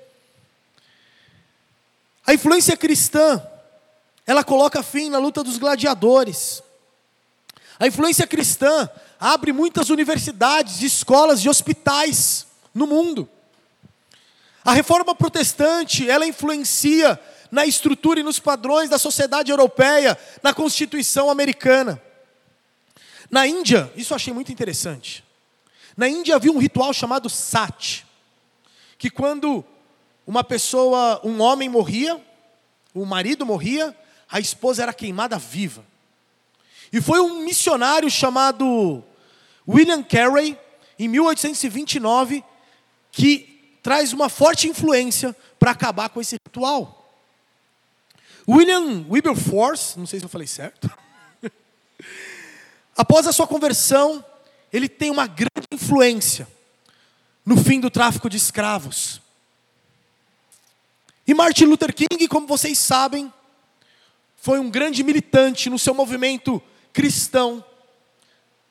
A 2.25 2.33
influência 2.33 2.75
cristã 2.77 3.45
ela 4.29 4.43
coloca 4.43 4.83
fim 4.83 5.09
na 5.09 5.17
luta 5.17 5.43
dos 5.43 5.57
gladiadores. 5.57 6.61
A 7.79 7.87
influência 7.87 8.27
cristã 8.27 8.87
abre 9.19 9.51
muitas 9.51 9.89
universidades, 9.89 10.83
escolas 10.83 11.39
e 11.39 11.49
hospitais 11.49 12.45
no 12.71 12.85
mundo. 12.85 13.27
A 14.63 14.71
reforma 14.71 15.15
protestante, 15.15 16.07
ela 16.07 16.27
influencia 16.27 17.19
na 17.49 17.65
estrutura 17.65 18.19
e 18.19 18.23
nos 18.23 18.37
padrões 18.37 18.87
da 18.87 18.99
sociedade 18.99 19.49
europeia, 19.49 20.15
na 20.43 20.53
Constituição 20.53 21.31
americana. 21.31 21.99
Na 23.31 23.47
Índia, 23.47 23.91
isso 23.95 24.13
eu 24.13 24.15
achei 24.15 24.31
muito 24.31 24.51
interessante. 24.51 25.23
Na 25.97 26.07
Índia 26.07 26.35
havia 26.35 26.51
um 26.51 26.59
ritual 26.59 26.93
chamado 26.93 27.31
sat, 27.31 28.05
que 28.95 29.09
quando 29.09 29.65
uma 30.27 30.43
pessoa, 30.43 31.19
um 31.23 31.41
homem 31.41 31.67
morria, 31.67 32.23
o 32.93 33.07
marido 33.07 33.43
morria, 33.43 33.95
a 34.31 34.39
esposa 34.39 34.83
era 34.83 34.93
queimada 34.93 35.37
viva. 35.37 35.83
E 36.91 37.01
foi 37.01 37.19
um 37.19 37.43
missionário 37.43 38.09
chamado 38.09 39.03
William 39.67 40.03
Carey, 40.03 40.57
em 40.97 41.07
1829, 41.07 42.43
que 43.11 43.77
traz 43.81 44.13
uma 44.13 44.29
forte 44.29 44.67
influência 44.67 45.35
para 45.59 45.71
acabar 45.71 46.09
com 46.09 46.19
esse 46.19 46.35
ritual. 46.45 46.95
William 48.47 49.05
Wilberforce, 49.09 49.97
não 49.97 50.05
sei 50.05 50.19
se 50.19 50.25
eu 50.25 50.29
falei 50.29 50.47
certo, 50.47 50.91
após 52.97 53.27
a 53.27 53.31
sua 53.31 53.47
conversão, 53.47 54.23
ele 54.73 54.89
tem 54.89 55.11
uma 55.11 55.27
grande 55.27 55.67
influência 55.71 56.47
no 57.45 57.57
fim 57.57 57.79
do 57.79 57.89
tráfico 57.89 58.29
de 58.29 58.37
escravos. 58.37 59.21
E 61.25 61.33
Martin 61.33 61.65
Luther 61.65 61.93
King, 61.93 62.27
como 62.27 62.47
vocês 62.47 62.77
sabem, 62.79 63.31
foi 64.41 64.59
um 64.59 64.69
grande 64.69 65.03
militante 65.03 65.69
no 65.69 65.77
seu 65.77 65.93
movimento 65.93 66.61
cristão 66.93 67.63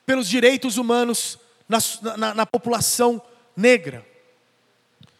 pelos 0.06 0.28
direitos 0.28 0.78
humanos 0.78 1.38
na, 1.68 1.78
na, 2.16 2.34
na 2.34 2.46
população 2.46 3.20
negra, 3.56 4.06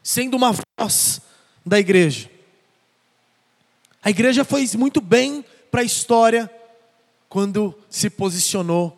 sendo 0.02 0.36
uma 0.36 0.52
voz 0.78 1.20
da 1.64 1.78
igreja. 1.78 2.30
A 4.02 4.10
igreja 4.10 4.44
fez 4.44 4.74
muito 4.74 5.00
bem 5.00 5.44
para 5.70 5.82
a 5.82 5.84
história 5.84 6.50
quando 7.28 7.74
se 7.90 8.08
posicionou 8.08 8.96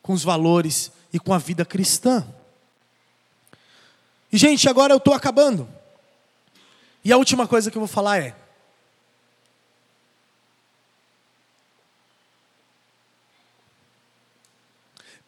com 0.00 0.14
os 0.14 0.24
valores 0.24 0.90
e 1.12 1.20
com 1.20 1.34
a 1.34 1.38
vida 1.38 1.64
cristã. 1.64 2.26
E, 4.32 4.38
gente, 4.38 4.68
agora 4.68 4.94
eu 4.94 4.98
estou 4.98 5.12
acabando. 5.12 5.68
E 7.04 7.12
a 7.12 7.16
última 7.16 7.46
coisa 7.46 7.70
que 7.70 7.76
eu 7.76 7.80
vou 7.80 7.88
falar 7.88 8.18
é: 8.18 8.34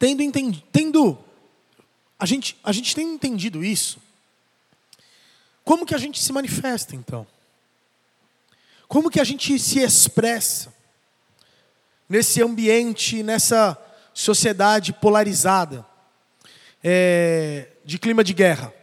tendo, 0.02 0.20
entendi, 0.20 0.64
tendo 0.72 1.16
a 2.18 2.26
gente, 2.26 2.58
a 2.64 2.72
gente 2.72 2.92
tem 2.92 3.14
entendido 3.14 3.64
isso, 3.64 4.02
como 5.62 5.86
que 5.86 5.94
a 5.94 5.98
gente 5.98 6.20
se 6.20 6.32
manifesta 6.32 6.96
então? 6.96 7.24
Como 8.88 9.08
que 9.08 9.20
a 9.20 9.24
gente 9.24 9.56
se 9.60 9.78
expressa 9.78 10.74
nesse 12.08 12.42
ambiente, 12.42 13.22
nessa 13.22 13.80
sociedade 14.12 14.92
polarizada, 14.92 15.86
é, 16.82 17.68
de 17.84 17.96
clima 17.96 18.24
de 18.24 18.34
guerra? 18.34 18.74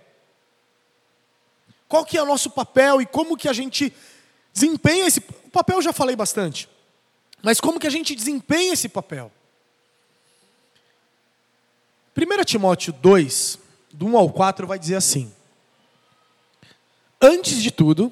Qual 1.89 2.05
que 2.05 2.17
é 2.17 2.24
o 2.24 2.26
nosso 2.26 2.49
papel 2.49 3.01
e 3.01 3.05
como 3.05 3.36
que 3.36 3.49
a 3.49 3.53
gente 3.53 3.93
desempenha 4.53 5.05
esse 5.05 5.20
o 5.20 5.49
papel 5.51 5.80
eu 5.80 5.82
já 5.82 5.91
falei 5.91 6.15
bastante. 6.15 6.70
Mas 7.43 7.59
como 7.59 7.78
que 7.78 7.88
a 7.88 7.91
gente 7.91 8.15
desempenha 8.15 8.72
esse 8.72 8.88
papel? 8.88 9.30
1 12.16 12.43
Timóteo 12.43 12.93
2, 12.93 13.60
do 13.93 14.07
1 14.07 14.18
ao 14.18 14.30
4, 14.30 14.68
vai 14.68 14.80
dizer 14.80 14.95
assim: 14.95 15.32
Antes 17.22 17.62
de 17.62 17.72
tudo, 17.72 18.12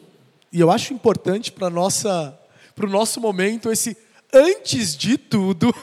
e 0.52 0.60
eu 0.60 0.72
acho 0.72 0.93
importante 0.93 1.52
para 1.52 1.68
o 1.68 2.89
nosso 2.89 3.20
momento 3.20 3.72
esse 3.72 3.98
antes 4.34 4.95
de 4.95 5.18
tudo, 5.18 5.74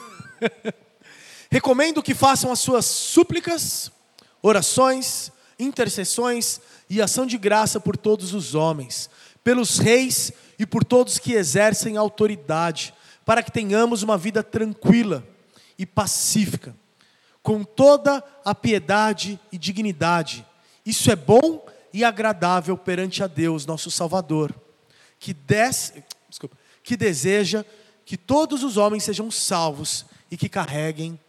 recomendo 1.51 2.03
que 2.03 2.15
façam 2.15 2.53
as 2.53 2.61
suas 2.61 2.85
súplicas, 2.87 3.91
orações, 4.43 5.33
intercessões 5.59 6.61
e 6.89 7.01
ação 7.01 7.27
de 7.27 7.39
graça 7.39 7.81
por 7.81 7.97
todos 7.97 8.35
os 8.35 8.55
homens, 8.55 9.11
pelos 9.43 9.79
reis 9.79 10.33
e 10.59 10.67
por 10.67 10.85
todos 10.85 11.19
que 11.19 11.33
exercem 11.33 11.97
autoridade, 11.97 12.95
para 13.25 13.43
que 13.43 13.51
tenhamos 13.51 14.03
uma 14.03 14.19
vida 14.19 14.43
tranquila 14.43 15.27
e 15.79 15.87
pacífica, 15.87 16.75
com 17.45 17.63
toda 17.63 18.25
a 18.43 18.55
piedade 18.55 19.39
e 19.53 19.59
dignidade. 19.59 20.47
Isso 20.85 21.11
é 21.11 21.15
bom 21.15 21.65
e 21.93 22.03
agradável 22.03 22.75
perante 22.77 23.23
a 23.23 23.27
Deus, 23.27 23.67
nosso 23.67 23.91
Salvador, 23.91 24.53
que, 25.21 25.35
des... 25.35 25.93
Desculpa, 26.27 26.57
que 26.83 26.97
deseja 26.97 27.63
que 28.07 28.17
todos 28.17 28.65
os 28.65 28.79
homens 28.79 29.05
sejam 29.05 29.31
salvos 29.31 30.07
e 30.31 30.39
que 30.39 30.49
carreguem 30.49 31.21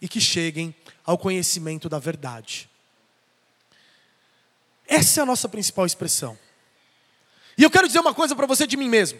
e 0.00 0.06
que 0.06 0.20
cheguem 0.20 0.72
ao 1.04 1.18
conhecimento 1.18 1.88
da 1.88 1.98
verdade. 1.98 2.70
Essa 4.86 5.20
é 5.20 5.22
a 5.24 5.26
nossa 5.26 5.48
principal 5.48 5.84
expressão. 5.84 6.38
E 7.58 7.64
eu 7.64 7.70
quero 7.70 7.88
dizer 7.88 7.98
uma 7.98 8.14
coisa 8.14 8.36
para 8.36 8.46
você 8.46 8.64
de 8.64 8.76
mim 8.76 8.88
mesmo. 8.88 9.18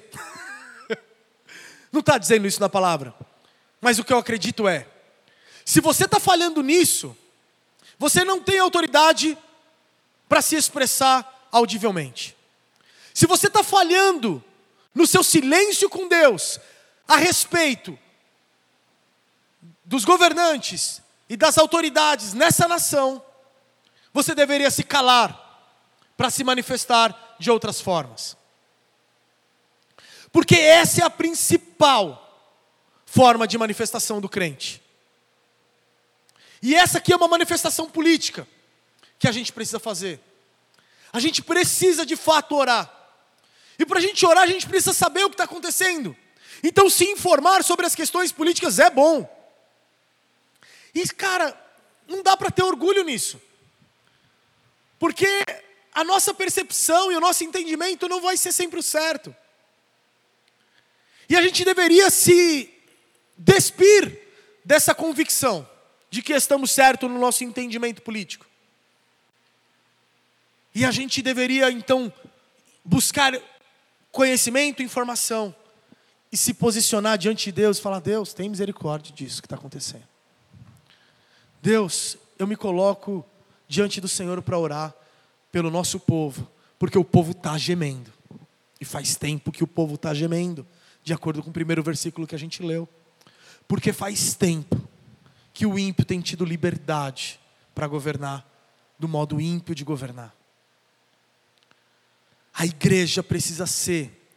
Não 1.91 1.99
está 1.99 2.17
dizendo 2.17 2.47
isso 2.47 2.61
na 2.61 2.69
palavra, 2.69 3.13
mas 3.81 3.99
o 3.99 4.05
que 4.05 4.13
eu 4.13 4.19
acredito 4.19 4.69
é: 4.69 4.87
se 5.65 5.81
você 5.81 6.05
está 6.05 6.21
falhando 6.21 6.63
nisso, 6.63 7.17
você 7.99 8.25
não 8.25 8.41
tem 8.41 8.59
autoridade 8.59 9.37
para 10.29 10.43
se 10.43 10.57
expressar 10.57 11.49
audivelmente. 11.51 12.37
Se 13.15 13.27
você 13.27 13.47
está 13.47 13.63
falhando 13.63 14.43
no 14.95 15.07
seu 15.07 15.23
silêncio 15.23 15.89
com 15.89 16.09
Deus 16.09 16.59
a 17.07 17.17
respeito 17.17 17.99
dos 19.85 20.05
governantes 20.05 21.01
e 21.29 21.37
das 21.37 21.57
autoridades 21.57 22.35
nessa 22.35 22.69
nação, 22.69 23.25
você 24.13 24.35
deveria 24.35 24.71
se 24.71 24.83
calar 24.83 25.41
para 26.17 26.31
se 26.31 26.45
manifestar 26.45 27.37
de 27.39 27.51
outras 27.51 27.81
formas. 27.81 28.37
Porque 30.31 30.57
essa 30.57 31.03
é 31.03 31.05
a 31.05 31.11
principal 31.11 32.21
forma 33.07 33.47
de 33.47 33.57
manifestação 33.57 34.21
do 34.21 34.29
crente. 34.29 34.84
E 36.65 36.75
essa 36.75 36.97
aqui 36.97 37.13
é 37.13 37.17
uma 37.17 37.29
manifestação 37.29 37.91
política 37.91 38.49
que 39.19 39.29
a 39.29 39.33
gente 39.33 39.53
precisa 39.53 39.79
fazer. 39.79 40.19
A 41.13 41.21
gente 41.21 41.43
precisa 41.43 42.07
de 42.07 42.17
fato 42.17 42.57
orar. 42.57 42.91
E 43.79 43.85
para 43.85 43.99
a 43.99 44.01
gente 44.01 44.25
orar, 44.25 44.45
a 44.45 44.47
gente 44.47 44.67
precisa 44.67 44.95
saber 44.95 45.25
o 45.25 45.29
que 45.29 45.35
está 45.35 45.45
acontecendo. 45.45 46.17
Então, 46.63 46.89
se 46.89 47.05
informar 47.05 47.63
sobre 47.63 47.85
as 47.85 47.95
questões 47.95 48.33
políticas 48.33 48.79
é 48.79 48.89
bom. 48.89 49.29
E, 50.95 51.07
cara, 51.09 51.55
não 52.09 52.23
dá 52.23 52.35
para 52.35 52.51
ter 52.51 52.63
orgulho 52.63 53.05
nisso. 53.05 53.39
Porque 54.99 55.29
a 55.93 56.03
nossa 56.03 56.33
percepção 56.33 57.13
e 57.13 57.17
o 57.17 57.21
nosso 57.21 57.45
entendimento 57.45 58.09
não 58.09 58.23
vai 58.23 58.39
ser 58.39 58.53
sempre 58.53 58.81
o 58.81 58.83
certo. 58.83 59.37
E 61.29 61.37
a 61.37 61.43
gente 61.43 61.63
deveria 61.63 62.09
se 62.09 62.73
despir 63.37 64.19
dessa 64.65 64.95
convicção 64.95 65.74
de 66.15 66.23
que 66.23 66.33
estamos 66.33 66.71
certos 66.71 67.11
no 67.11 67.19
nosso 67.19 67.43
entendimento 67.43 68.01
político. 68.01 68.47
E 70.73 70.85
a 70.85 70.93
gente 70.93 71.21
deveria 71.21 71.69
então 71.73 72.13
buscar 72.85 73.37
conhecimento, 74.13 74.81
informação 74.81 75.53
e 76.31 76.37
se 76.37 76.55
posicionar 76.55 77.19
diante 77.19 77.47
de 77.47 77.53
Deus 77.53 77.79
e 77.79 77.83
falar: 77.83 77.99
Deus, 77.99 78.33
tem 78.33 78.49
misericórdia 78.49 79.13
disso 79.13 79.43
que 79.43 79.47
está 79.47 79.57
acontecendo. 79.57 80.07
Deus, 81.61 82.17
eu 82.39 82.47
me 82.47 82.55
coloco 82.55 83.27
diante 83.67 84.01
do 84.01 84.07
Senhor 84.07 84.41
para 84.41 84.57
orar 84.57 84.95
pelo 85.51 85.69
nosso 85.69 85.99
povo, 85.99 86.49
porque 86.79 86.97
o 86.97 87.05
povo 87.05 87.33
está 87.33 87.59
gemendo. 87.59 88.13
E 88.81 88.85
faz 88.85 89.17
tempo 89.17 89.51
que 89.51 89.65
o 89.65 89.67
povo 89.67 89.97
está 89.97 90.15
gemendo, 90.15 90.65
de 91.03 91.13
acordo 91.13 91.43
com 91.43 91.51
o 91.51 91.53
primeiro 91.53 91.83
versículo 91.83 92.25
que 92.25 92.37
a 92.37 92.39
gente 92.39 92.63
leu. 92.63 92.89
Porque 93.67 93.93
faz 93.93 94.35
tempo 94.35 94.94
que 95.55 95.65
o 95.65 95.79
ímpio 95.79 96.05
tem 96.05 96.21
tido 96.21 96.45
liberdade 96.45 97.41
para 97.73 97.87
governar 97.87 98.45
do 98.99 99.07
modo 99.07 99.41
ímpio 99.41 99.73
de 99.73 99.85
governar. 99.85 100.35
A 102.53 102.67
igreja 102.67 103.23
precisa 103.23 103.65
ser 103.65 104.29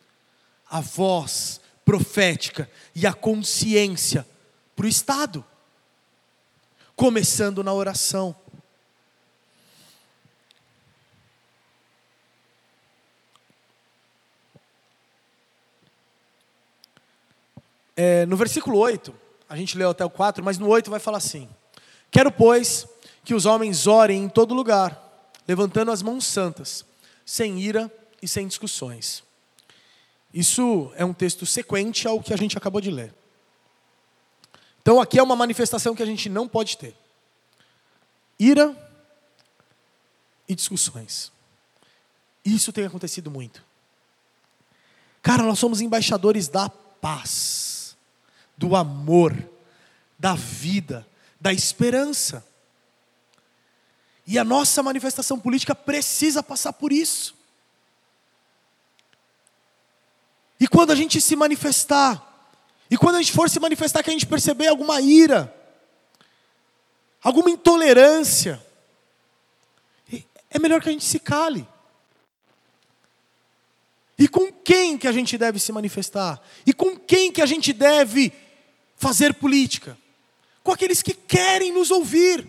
a 0.69 0.79
voz 0.79 1.59
profética 1.83 2.69
e 2.93 3.07
a 3.07 3.13
consciência 3.13 4.27
para 4.75 4.85
o 4.85 4.89
Estado, 4.89 5.43
começando 6.95 7.63
na 7.63 7.73
oração. 7.73 8.35
É, 17.95 18.27
no 18.27 18.37
versículo 18.37 18.77
8, 18.77 19.26
a 19.49 19.55
gente 19.55 19.77
leu 19.77 19.89
até 19.89 20.03
o 20.03 20.09
4, 20.09 20.43
mas 20.43 20.57
no 20.57 20.67
8 20.67 20.89
vai 20.89 20.99
falar 20.99 21.17
assim: 21.17 21.49
Quero, 22.11 22.31
pois, 22.31 22.87
que 23.23 23.33
os 23.33 23.45
homens 23.45 23.87
orem 23.87 24.23
em 24.23 24.29
todo 24.29 24.53
lugar, 24.53 25.31
levantando 25.47 25.91
as 25.91 26.01
mãos 26.01 26.25
santas, 26.25 26.85
sem 27.25 27.59
ira 27.59 27.91
e 28.21 28.27
sem 28.27 28.47
discussões. 28.47 29.23
Isso 30.33 30.91
é 30.95 31.03
um 31.03 31.13
texto 31.13 31.45
sequente 31.45 32.07
ao 32.07 32.21
que 32.21 32.33
a 32.33 32.37
gente 32.37 32.57
acabou 32.57 32.81
de 32.81 32.91
ler. 32.91 33.13
Então 34.81 35.01
aqui 35.01 35.19
é 35.19 35.23
uma 35.23 35.35
manifestação 35.35 35.95
que 35.95 36.03
a 36.03 36.05
gente 36.05 36.29
não 36.29 36.47
pode 36.47 36.77
ter: 36.77 36.95
ira 38.39 38.75
e 40.47 40.55
discussões. 40.55 41.31
Isso 42.45 42.71
tem 42.71 42.85
acontecido 42.85 43.29
muito. 43.29 43.61
Cara, 45.21 45.43
nós 45.43 45.59
somos 45.59 45.81
embaixadores 45.81 46.47
da 46.47 46.69
paz, 46.69 47.76
do 48.57 48.75
amor, 48.75 49.37
da 50.17 50.33
vida, 50.33 51.07
da 51.39 51.53
esperança. 51.53 52.45
E 54.25 54.37
a 54.37 54.43
nossa 54.43 54.81
manifestação 54.81 55.39
política 55.39 55.75
precisa 55.75 56.41
passar 56.41 56.73
por 56.73 56.91
isso. 56.91 57.35
E 60.59 60.67
quando 60.67 60.91
a 60.91 60.95
gente 60.95 61.21
se 61.21 61.35
manifestar, 61.35 62.51
e 62.89 62.97
quando 62.97 63.15
a 63.15 63.21
gente 63.21 63.31
for 63.31 63.49
se 63.49 63.59
manifestar, 63.59 64.03
que 64.03 64.09
a 64.09 64.13
gente 64.13 64.25
perceber 64.25 64.67
alguma 64.67 64.99
ira, 64.99 65.53
alguma 67.21 67.49
intolerância, 67.49 68.61
é 70.49 70.59
melhor 70.59 70.81
que 70.81 70.89
a 70.89 70.91
gente 70.91 71.05
se 71.05 71.19
cale. 71.19 71.67
E 74.17 74.27
com 74.27 74.51
quem 74.51 74.97
que 74.97 75.07
a 75.07 75.11
gente 75.11 75.37
deve 75.37 75.59
se 75.59 75.71
manifestar? 75.71 76.41
E 76.65 76.73
com 76.73 76.97
quem 76.97 77.31
que 77.31 77.41
a 77.41 77.45
gente 77.45 77.71
deve 77.71 78.33
fazer 78.97 79.33
política? 79.35 79.97
Com 80.63 80.71
aqueles 80.71 81.01
que 81.01 81.13
querem 81.13 81.71
nos 81.71 81.91
ouvir. 81.91 82.45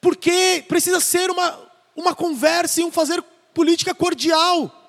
Porque 0.00 0.64
precisa 0.68 1.00
ser 1.00 1.30
uma, 1.30 1.72
uma 1.96 2.14
conversa 2.14 2.80
e 2.80 2.84
um 2.84 2.92
fazer 2.92 3.22
política 3.52 3.94
cordial. 3.94 4.80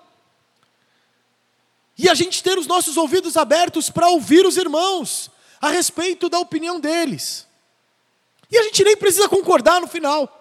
E 1.98 2.10
a 2.10 2.14
gente 2.14 2.44
ter 2.44 2.58
os 2.58 2.68
nossos 2.68 2.98
ouvidos 2.98 3.38
abertos 3.38 3.90
para 3.90 4.10
ouvir 4.10 4.46
os 4.46 4.58
irmãos 4.58 5.32
a 5.62 5.70
respeito 5.70 6.30
da 6.30 6.38
opinião 6.40 6.80
deles. 6.80 7.48
E 8.52 8.58
a 8.58 8.64
gente 8.64 8.84
nem 8.84 8.98
precisa 8.98 9.30
concordar 9.30 9.80
no 9.80 9.88
final. 9.88 10.32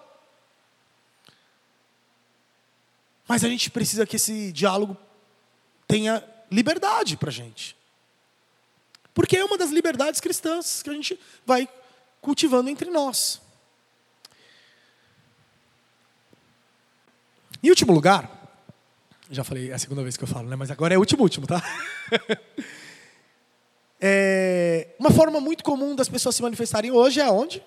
Mas 3.27 3.43
a 3.43 3.49
gente 3.49 3.71
precisa 3.71 4.05
que 4.05 4.17
esse 4.17 4.51
diálogo 4.51 4.95
tenha 5.87 6.23
liberdade 6.51 7.17
para 7.17 7.29
a 7.29 7.33
gente. 7.33 7.74
Porque 9.15 9.37
é 9.37 9.45
uma 9.45 9.57
das 9.57 9.71
liberdades 9.71 10.19
cristãs 10.19 10.83
que 10.83 10.89
a 10.89 10.93
gente 10.93 11.17
vai 11.45 11.67
cultivando 12.21 12.69
entre 12.69 12.91
nós. 12.91 13.41
Em 17.63 17.69
último 17.69 17.93
lugar, 17.93 18.29
já 19.31 19.43
falei, 19.43 19.71
é 19.71 19.73
a 19.73 19.79
segunda 19.79 20.03
vez 20.03 20.17
que 20.17 20.23
eu 20.23 20.27
falo, 20.27 20.49
né? 20.49 20.55
mas 20.57 20.69
agora 20.69 20.93
é 20.93 20.97
último, 20.97 21.23
último, 21.23 21.47
tá? 21.47 21.63
é, 23.99 24.89
uma 24.99 25.09
forma 25.09 25.39
muito 25.39 25.63
comum 25.63 25.95
das 25.95 26.09
pessoas 26.09 26.35
se 26.35 26.43
manifestarem 26.43 26.91
hoje 26.91 27.21
é 27.21 27.31
onde? 27.31 27.63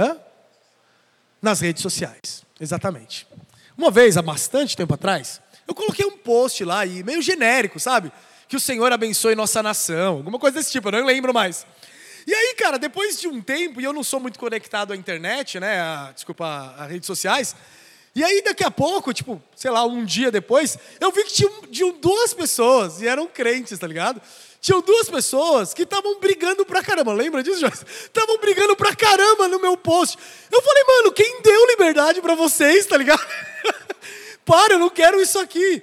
Hã? 0.00 0.18
Nas 1.42 1.60
redes 1.60 1.82
sociais, 1.82 2.42
exatamente. 2.58 3.26
Uma 3.76 3.90
vez, 3.90 4.16
há 4.16 4.22
bastante 4.22 4.76
tempo 4.76 4.94
atrás, 4.94 5.42
eu 5.68 5.74
coloquei 5.74 6.06
um 6.06 6.16
post 6.16 6.64
lá, 6.64 6.86
e 6.86 7.02
meio 7.02 7.20
genérico, 7.20 7.78
sabe? 7.78 8.10
Que 8.52 8.56
o 8.56 8.60
Senhor 8.60 8.92
abençoe 8.92 9.34
nossa 9.34 9.62
nação, 9.62 10.16
alguma 10.16 10.38
coisa 10.38 10.58
desse 10.58 10.70
tipo, 10.70 10.88
eu 10.88 10.92
não 10.92 11.06
lembro 11.06 11.32
mais. 11.32 11.64
E 12.26 12.34
aí, 12.34 12.54
cara, 12.54 12.78
depois 12.78 13.18
de 13.18 13.26
um 13.26 13.40
tempo, 13.40 13.80
e 13.80 13.84
eu 13.84 13.94
não 13.94 14.04
sou 14.04 14.20
muito 14.20 14.38
conectado 14.38 14.92
à 14.92 14.96
internet, 14.96 15.58
né? 15.58 15.80
A, 15.80 16.12
desculpa, 16.14 16.74
às 16.76 16.90
redes 16.90 17.06
sociais, 17.06 17.56
e 18.14 18.22
aí, 18.22 18.42
daqui 18.42 18.62
a 18.62 18.70
pouco, 18.70 19.10
tipo, 19.14 19.42
sei 19.56 19.70
lá, 19.70 19.86
um 19.86 20.04
dia 20.04 20.30
depois, 20.30 20.76
eu 21.00 21.10
vi 21.10 21.24
que 21.24 21.32
tinham, 21.70 21.98
duas 21.98 22.34
pessoas, 22.34 23.00
e 23.00 23.08
eram 23.08 23.26
crentes, 23.26 23.78
tá 23.78 23.86
ligado? 23.86 24.20
Tinham 24.60 24.82
duas 24.82 25.08
pessoas 25.08 25.72
que 25.72 25.84
estavam 25.84 26.20
brigando 26.20 26.66
pra 26.66 26.82
caramba. 26.82 27.14
Lembra 27.14 27.42
disso, 27.42 27.58
Joyce? 27.58 27.86
Estavam 28.04 28.36
brigando 28.36 28.76
pra 28.76 28.94
caramba 28.94 29.48
no 29.48 29.60
meu 29.60 29.78
post. 29.78 30.18
Eu 30.52 30.60
falei, 30.60 30.84
mano, 30.88 31.12
quem 31.12 31.40
deu 31.40 31.66
liberdade 31.68 32.20
pra 32.20 32.34
vocês, 32.34 32.84
tá 32.84 32.98
ligado? 32.98 33.26
Para, 34.44 34.74
eu 34.74 34.78
não 34.78 34.90
quero 34.90 35.18
isso 35.22 35.38
aqui. 35.38 35.82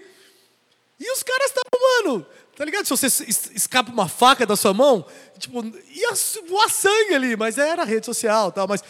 E 0.99 1.11
os 1.13 1.23
caras 1.23 1.47
estavam, 1.47 2.03
mano, 2.03 2.27
tá 2.59 2.65
ligado? 2.65 2.83
Se 2.83 2.89
você 2.89 3.07
escapa 3.55 3.89
uma 3.89 4.09
faca 4.09 4.45
da 4.45 4.57
sua 4.57 4.73
mão, 4.73 5.05
tipo, 5.37 5.63
ia 5.63 6.13
voar 6.45 6.69
sangue 6.69 7.15
ali, 7.15 7.37
mas 7.37 7.57
era 7.57 7.85
rede 7.85 8.05
social 8.05 8.51
tal. 8.51 8.67
Mas, 8.67 8.83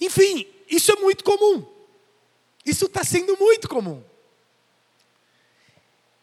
enfim, 0.00 0.46
isso 0.68 0.92
é 0.92 0.94
muito 0.94 1.24
comum. 1.24 1.66
Isso 2.64 2.84
está 2.84 3.02
sendo 3.02 3.36
muito 3.36 3.68
comum. 3.68 4.00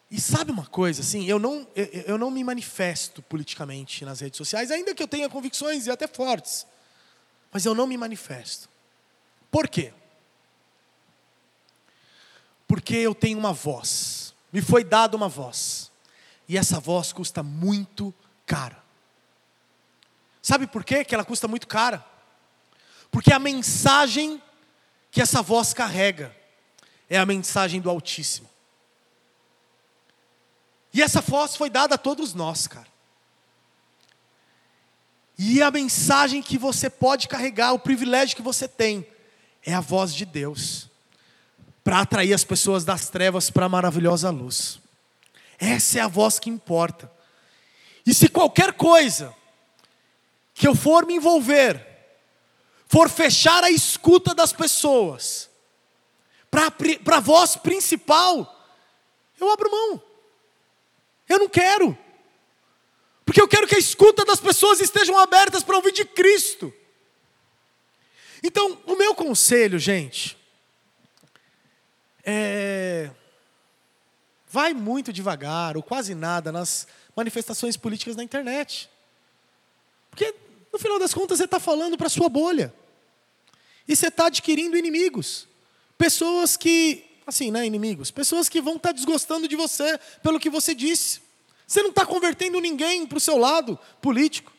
E 0.10 0.18
sabe 0.22 0.50
uma 0.50 0.66
coisa, 0.66 1.02
assim, 1.02 1.26
eu 1.26 1.38
não, 1.38 1.68
eu, 1.76 1.86
eu 2.08 2.18
não 2.18 2.32
me 2.32 2.42
manifesto 2.42 3.22
politicamente 3.22 4.06
nas 4.06 4.22
redes 4.22 4.38
sociais, 4.38 4.72
ainda 4.72 4.96
que 4.96 5.04
eu 5.04 5.10
tenha 5.10 5.28
convicções 5.28 5.88
e 5.88 5.92
até 5.92 6.08
fortes, 6.08 6.66
mas 7.52 7.66
eu 7.66 7.76
não 7.76 7.86
me 7.86 7.98
manifesto. 7.98 8.70
Por 9.52 9.68
quê? 9.68 9.92
Porque 12.66 12.96
eu 12.96 13.14
tenho 13.14 13.38
uma 13.38 13.52
voz, 13.52 14.34
me 14.54 14.62
foi 14.62 14.86
dada 14.86 15.18
uma 15.18 15.28
voz, 15.28 15.92
e 16.48 16.58
essa 16.58 16.80
voz 16.80 17.12
custa 17.12 17.43
muito 17.43 18.14
cara. 18.45 18.82
Sabe 20.41 20.66
por 20.66 20.84
quê 20.84 21.04
que 21.04 21.14
ela 21.14 21.26
custa 21.26 21.48
muito 21.48 21.68
cara? 21.68 22.06
Porque 23.12 23.34
a 23.34 23.39
mensagem 23.39 24.41
que 25.12 25.22
essa 25.22 25.41
voz 25.41 25.74
carrega 25.74 26.36
é 27.10 27.18
a 27.18 27.26
mensagem 27.26 27.82
do 27.82 27.89
Altíssimo. 27.89 28.50
E 30.93 31.02
essa 31.02 31.22
voz 31.22 31.56
foi 31.56 31.70
dada 31.70 31.95
a 31.95 31.98
todos 31.98 32.34
nós, 32.34 32.66
cara. 32.66 32.88
E 35.38 35.62
a 35.62 35.70
mensagem 35.70 36.41
que 36.41 36.58
você 36.58 36.89
pode 36.89 37.28
carregar, 37.28 37.74
o 37.74 37.80
privilégio 37.80 38.36
que 38.36 38.41
você 38.41 38.68
tem, 38.68 39.06
é 39.64 39.74
a 39.74 39.82
voz 39.82 40.14
de 40.14 40.26
Deus, 40.26 40.89
para 41.84 42.00
atrair 42.00 42.34
as 42.34 42.43
pessoas 42.43 42.84
das 42.84 43.10
trevas 43.10 43.50
para 43.50 43.66
a 43.66 43.70
maravilhosa 43.70 44.30
luz. 44.30 44.80
Essa 45.60 45.99
é 45.99 46.01
a 46.01 46.08
voz 46.08 46.39
que 46.39 46.49
importa. 46.49 47.12
E 48.05 48.14
se 48.14 48.28
qualquer 48.30 48.74
coisa 48.74 49.36
que 50.53 50.68
eu 50.68 50.76
for 50.76 51.05
me 51.05 51.16
envolver, 51.16 51.86
for 52.88 53.10
fechar 53.10 53.64
a 53.64 53.70
escuta 53.70 54.34
das 54.34 54.53
pessoas, 54.53 55.49
para 56.49 57.18
a 57.18 57.20
voz 57.20 57.55
principal, 57.55 58.55
eu 59.39 59.51
abro 59.51 59.70
mão. 59.70 60.03
Eu 61.28 61.39
não 61.39 61.49
quero. 61.49 61.97
Porque 63.26 63.41
eu 63.41 63.47
quero 63.47 63.68
que 63.68 63.76
a 63.76 63.80
escuta 63.80 64.24
das 64.24 64.39
pessoas 64.39 64.80
estejam 64.80 65.18
abertas 65.18 65.64
para 65.64 65.76
ouvir 65.76 65.91
de 65.91 66.05
Cristo. 66.05 66.74
Então, 68.41 68.82
o 68.86 68.95
meu 68.95 69.14
conselho, 69.14 69.78
gente, 69.78 70.38
é. 72.24 73.12
Vai 74.58 74.74
muito 74.74 75.14
devagar, 75.14 75.78
ou 75.78 75.84
quase 75.84 76.16
nada, 76.16 76.51
nas 76.51 76.88
manifestações 77.16 77.78
políticas 77.78 78.16
na 78.16 78.24
internet. 78.24 78.89
Porque, 80.10 80.34
no 80.74 80.80
final 80.80 80.97
das 80.97 81.14
contas, 81.14 81.38
você 81.38 81.43
está 81.43 81.60
falando 81.60 81.95
para 81.95 82.08
a 82.08 82.10
sua 82.10 82.28
bolha. 82.28 82.74
E 83.88 83.95
você 83.95 84.08
está 84.08 84.26
adquirindo 84.26 84.76
inimigos. 84.76 85.47
Pessoas 85.95 86.58
que, 86.58 87.05
assim, 87.28 87.51
né, 87.51 87.68
inimigos, 87.68 88.10
pessoas 88.10 88.49
que 88.49 88.60
vão 88.60 88.78
estar 88.78 88.89
tá 88.89 88.93
desgostando 88.93 89.47
de 89.47 89.55
você 89.55 89.99
pelo 90.24 90.39
que 90.39 90.49
você 90.49 90.74
disse. 90.74 91.22
Você 91.68 91.84
não 91.84 91.91
está 91.91 92.03
convertendo 92.03 92.60
ninguém 92.60 93.05
para 93.05 93.20
o 93.20 93.22
seu 93.22 93.38
lado 93.38 93.78
político. 94.01 94.51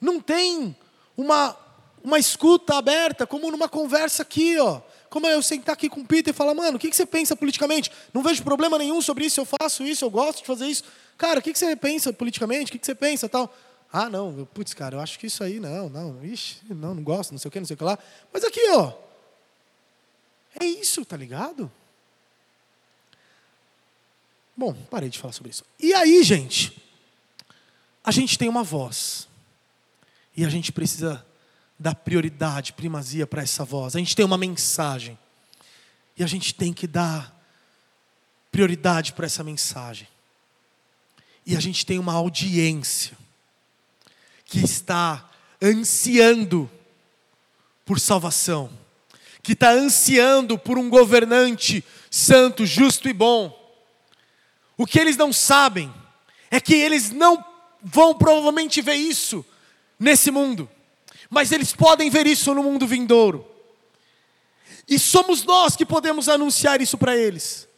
Não 0.00 0.20
tem 0.20 0.76
uma, 1.16 1.56
uma 2.00 2.16
escuta 2.20 2.76
aberta, 2.76 3.26
como 3.26 3.50
numa 3.50 3.68
conversa 3.68 4.22
aqui, 4.22 4.56
ó. 4.56 4.82
Como 5.08 5.26
eu 5.26 5.42
sentar 5.42 5.74
aqui 5.74 5.88
com 5.88 6.00
o 6.00 6.06
Peter 6.06 6.32
e 6.32 6.36
falar, 6.36 6.54
mano, 6.54 6.76
o 6.76 6.80
que, 6.80 6.90
que 6.90 6.96
você 6.96 7.06
pensa 7.06 7.36
politicamente? 7.36 7.90
Não 8.12 8.22
vejo 8.22 8.42
problema 8.42 8.78
nenhum 8.78 9.00
sobre 9.00 9.24
isso, 9.24 9.40
eu 9.40 9.44
faço 9.44 9.84
isso, 9.84 10.04
eu 10.04 10.10
gosto 10.10 10.40
de 10.40 10.46
fazer 10.46 10.66
isso. 10.66 10.84
Cara, 11.16 11.40
o 11.40 11.42
que, 11.42 11.52
que 11.52 11.58
você 11.58 11.74
pensa 11.76 12.12
politicamente? 12.12 12.70
O 12.70 12.72
que, 12.72 12.78
que 12.78 12.86
você 12.86 12.94
pensa 12.94 13.28
tal? 13.28 13.54
Ah, 13.92 14.10
não, 14.10 14.46
putz, 14.52 14.74
cara, 14.74 14.96
eu 14.96 15.00
acho 15.00 15.18
que 15.18 15.26
isso 15.26 15.42
aí, 15.42 15.58
não, 15.60 15.88
não, 15.88 16.24
ixi, 16.24 16.60
não, 16.68 16.94
não 16.94 17.02
gosto, 17.02 17.30
não 17.32 17.38
sei 17.38 17.48
o 17.48 17.52
que, 17.52 17.58
não 17.58 17.66
sei 17.66 17.74
o 17.74 17.78
que 17.78 17.84
lá. 17.84 17.98
Mas 18.32 18.44
aqui, 18.44 18.60
ó, 18.70 18.92
é 20.60 20.66
isso, 20.66 21.04
tá 21.04 21.16
ligado? 21.16 21.70
Bom, 24.56 24.74
parei 24.90 25.08
de 25.08 25.18
falar 25.18 25.32
sobre 25.32 25.50
isso. 25.50 25.64
E 25.78 25.92
aí, 25.92 26.22
gente, 26.22 26.82
a 28.02 28.10
gente 28.10 28.38
tem 28.38 28.48
uma 28.48 28.62
voz. 28.62 29.28
E 30.36 30.44
a 30.44 30.48
gente 30.48 30.72
precisa 30.72 31.25
dar 31.78 31.94
prioridade, 31.94 32.72
primazia 32.72 33.26
para 33.26 33.42
essa 33.42 33.64
voz. 33.64 33.94
A 33.94 33.98
gente 33.98 34.16
tem 34.16 34.24
uma 34.24 34.38
mensagem. 34.38 35.18
E 36.16 36.24
a 36.24 36.26
gente 36.26 36.54
tem 36.54 36.72
que 36.72 36.86
dar 36.86 37.34
prioridade 38.50 39.12
para 39.12 39.26
essa 39.26 39.44
mensagem. 39.44 40.08
E 41.44 41.56
a 41.56 41.60
gente 41.60 41.84
tem 41.84 41.98
uma 41.98 42.14
audiência 42.14 43.16
que 44.44 44.58
está 44.58 45.28
ansiando 45.60 46.70
por 47.84 48.00
salvação 48.00 48.70
que 49.46 49.52
está 49.52 49.70
ansiando 49.70 50.58
por 50.58 50.76
um 50.76 50.90
governante 50.90 51.84
santo, 52.10 52.66
justo 52.66 53.08
e 53.08 53.12
bom. 53.12 53.56
O 54.76 54.84
que 54.84 54.98
eles 54.98 55.16
não 55.16 55.32
sabem 55.32 55.94
é 56.50 56.60
que 56.60 56.74
eles 56.74 57.12
não 57.12 57.44
vão 57.80 58.12
provavelmente 58.12 58.82
ver 58.82 58.96
isso 58.96 59.46
nesse 60.00 60.32
mundo, 60.32 60.68
mas 61.30 61.52
eles 61.52 61.72
podem 61.72 62.10
ver 62.10 62.26
isso 62.26 62.54
no 62.54 62.62
mundo 62.62 62.86
vindouro. 62.86 63.46
E 64.88 64.98
somos 64.98 65.44
nós 65.44 65.74
que 65.74 65.84
podemos 65.84 66.28
anunciar 66.28 66.80
isso 66.80 66.96
para 66.96 67.16
eles. 67.16 67.68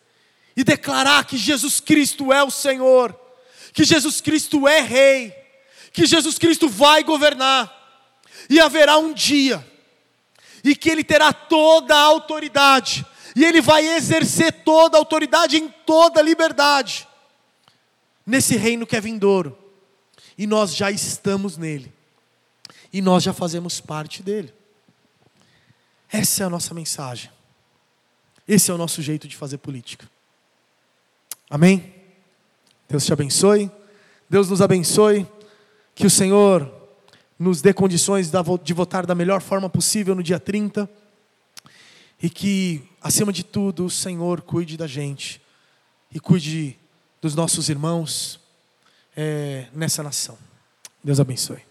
E 0.57 0.63
declarar 0.63 1.25
que 1.25 1.37
Jesus 1.37 1.81
Cristo 1.81 2.33
é 2.33 2.43
o 2.43 2.51
Senhor, 2.51 3.19
que 3.73 3.85
Jesus 3.85 4.21
Cristo 4.21 4.67
é 4.67 4.81
Rei, 4.81 5.35
que 5.93 6.07
Jesus 6.07 6.39
Cristo 6.39 6.69
vai 6.69 7.03
governar, 7.03 7.75
e 8.49 8.61
haverá 8.61 8.99
um 8.99 9.13
dia, 9.13 9.65
e 10.63 10.75
que 10.75 10.91
Ele 10.91 11.05
terá 11.05 11.33
toda 11.33 11.95
a 11.95 12.01
autoridade, 12.01 13.07
e 13.35 13.45
Ele 13.45 13.61
vai 13.61 13.87
exercer 13.87 14.53
toda 14.65 14.97
a 14.97 15.01
autoridade 15.01 15.57
em 15.57 15.69
toda 15.87 16.21
a 16.21 16.23
liberdade, 16.23 17.07
nesse 18.27 18.57
reino 18.57 18.87
que 18.87 18.97
é 18.97 19.01
vindouro, 19.01 19.57
e 20.37 20.47
nós 20.47 20.75
já 20.75 20.91
estamos 20.91 21.57
nele, 21.57 21.93
e 22.93 23.03
nós 23.03 23.22
já 23.22 23.32
fazemos 23.32 23.80
parte 23.80 24.22
dele. 24.22 24.53
Essa 26.11 26.43
é 26.43 26.47
a 26.47 26.51
nossa 26.51 26.72
mensagem. 26.72 27.30
Esse 28.47 28.70
é 28.70 28.74
o 28.74 28.78
nosso 28.78 29.03
jeito 29.03 29.28
de 29.28 29.36
fazer 29.36 29.59
política. 29.59 30.09
Amém? 31.51 31.95
Deus 32.89 33.05
te 33.05 33.12
abençoe. 33.12 33.70
Deus 34.28 34.49
nos 34.49 34.62
abençoe. 34.62 35.26
Que 35.95 36.07
o 36.07 36.11
Senhor 36.11 36.72
nos 37.39 37.61
dê 37.61 37.74
condições 37.74 38.30
de 38.62 38.74
votar 38.74 39.05
da 39.05 39.14
melhor 39.14 39.43
forma 39.43 39.68
possível 39.68 40.14
no 40.14 40.22
dia 40.22 40.41
30. 40.41 40.89
E 42.22 42.30
que, 42.30 42.82
acima 43.03 43.32
de 43.32 43.45
tudo, 43.45 43.84
o 43.84 43.91
Senhor 43.91 44.41
cuide 44.41 44.76
da 44.76 44.86
gente. 44.86 45.41
E 46.11 46.18
cuide 46.18 46.78
dos 47.20 47.34
nossos 47.34 47.68
irmãos 47.68 48.41
é, 49.14 49.66
nessa 49.74 50.03
nação. 50.03 50.39
Deus 51.05 51.20
abençoe. 51.20 51.68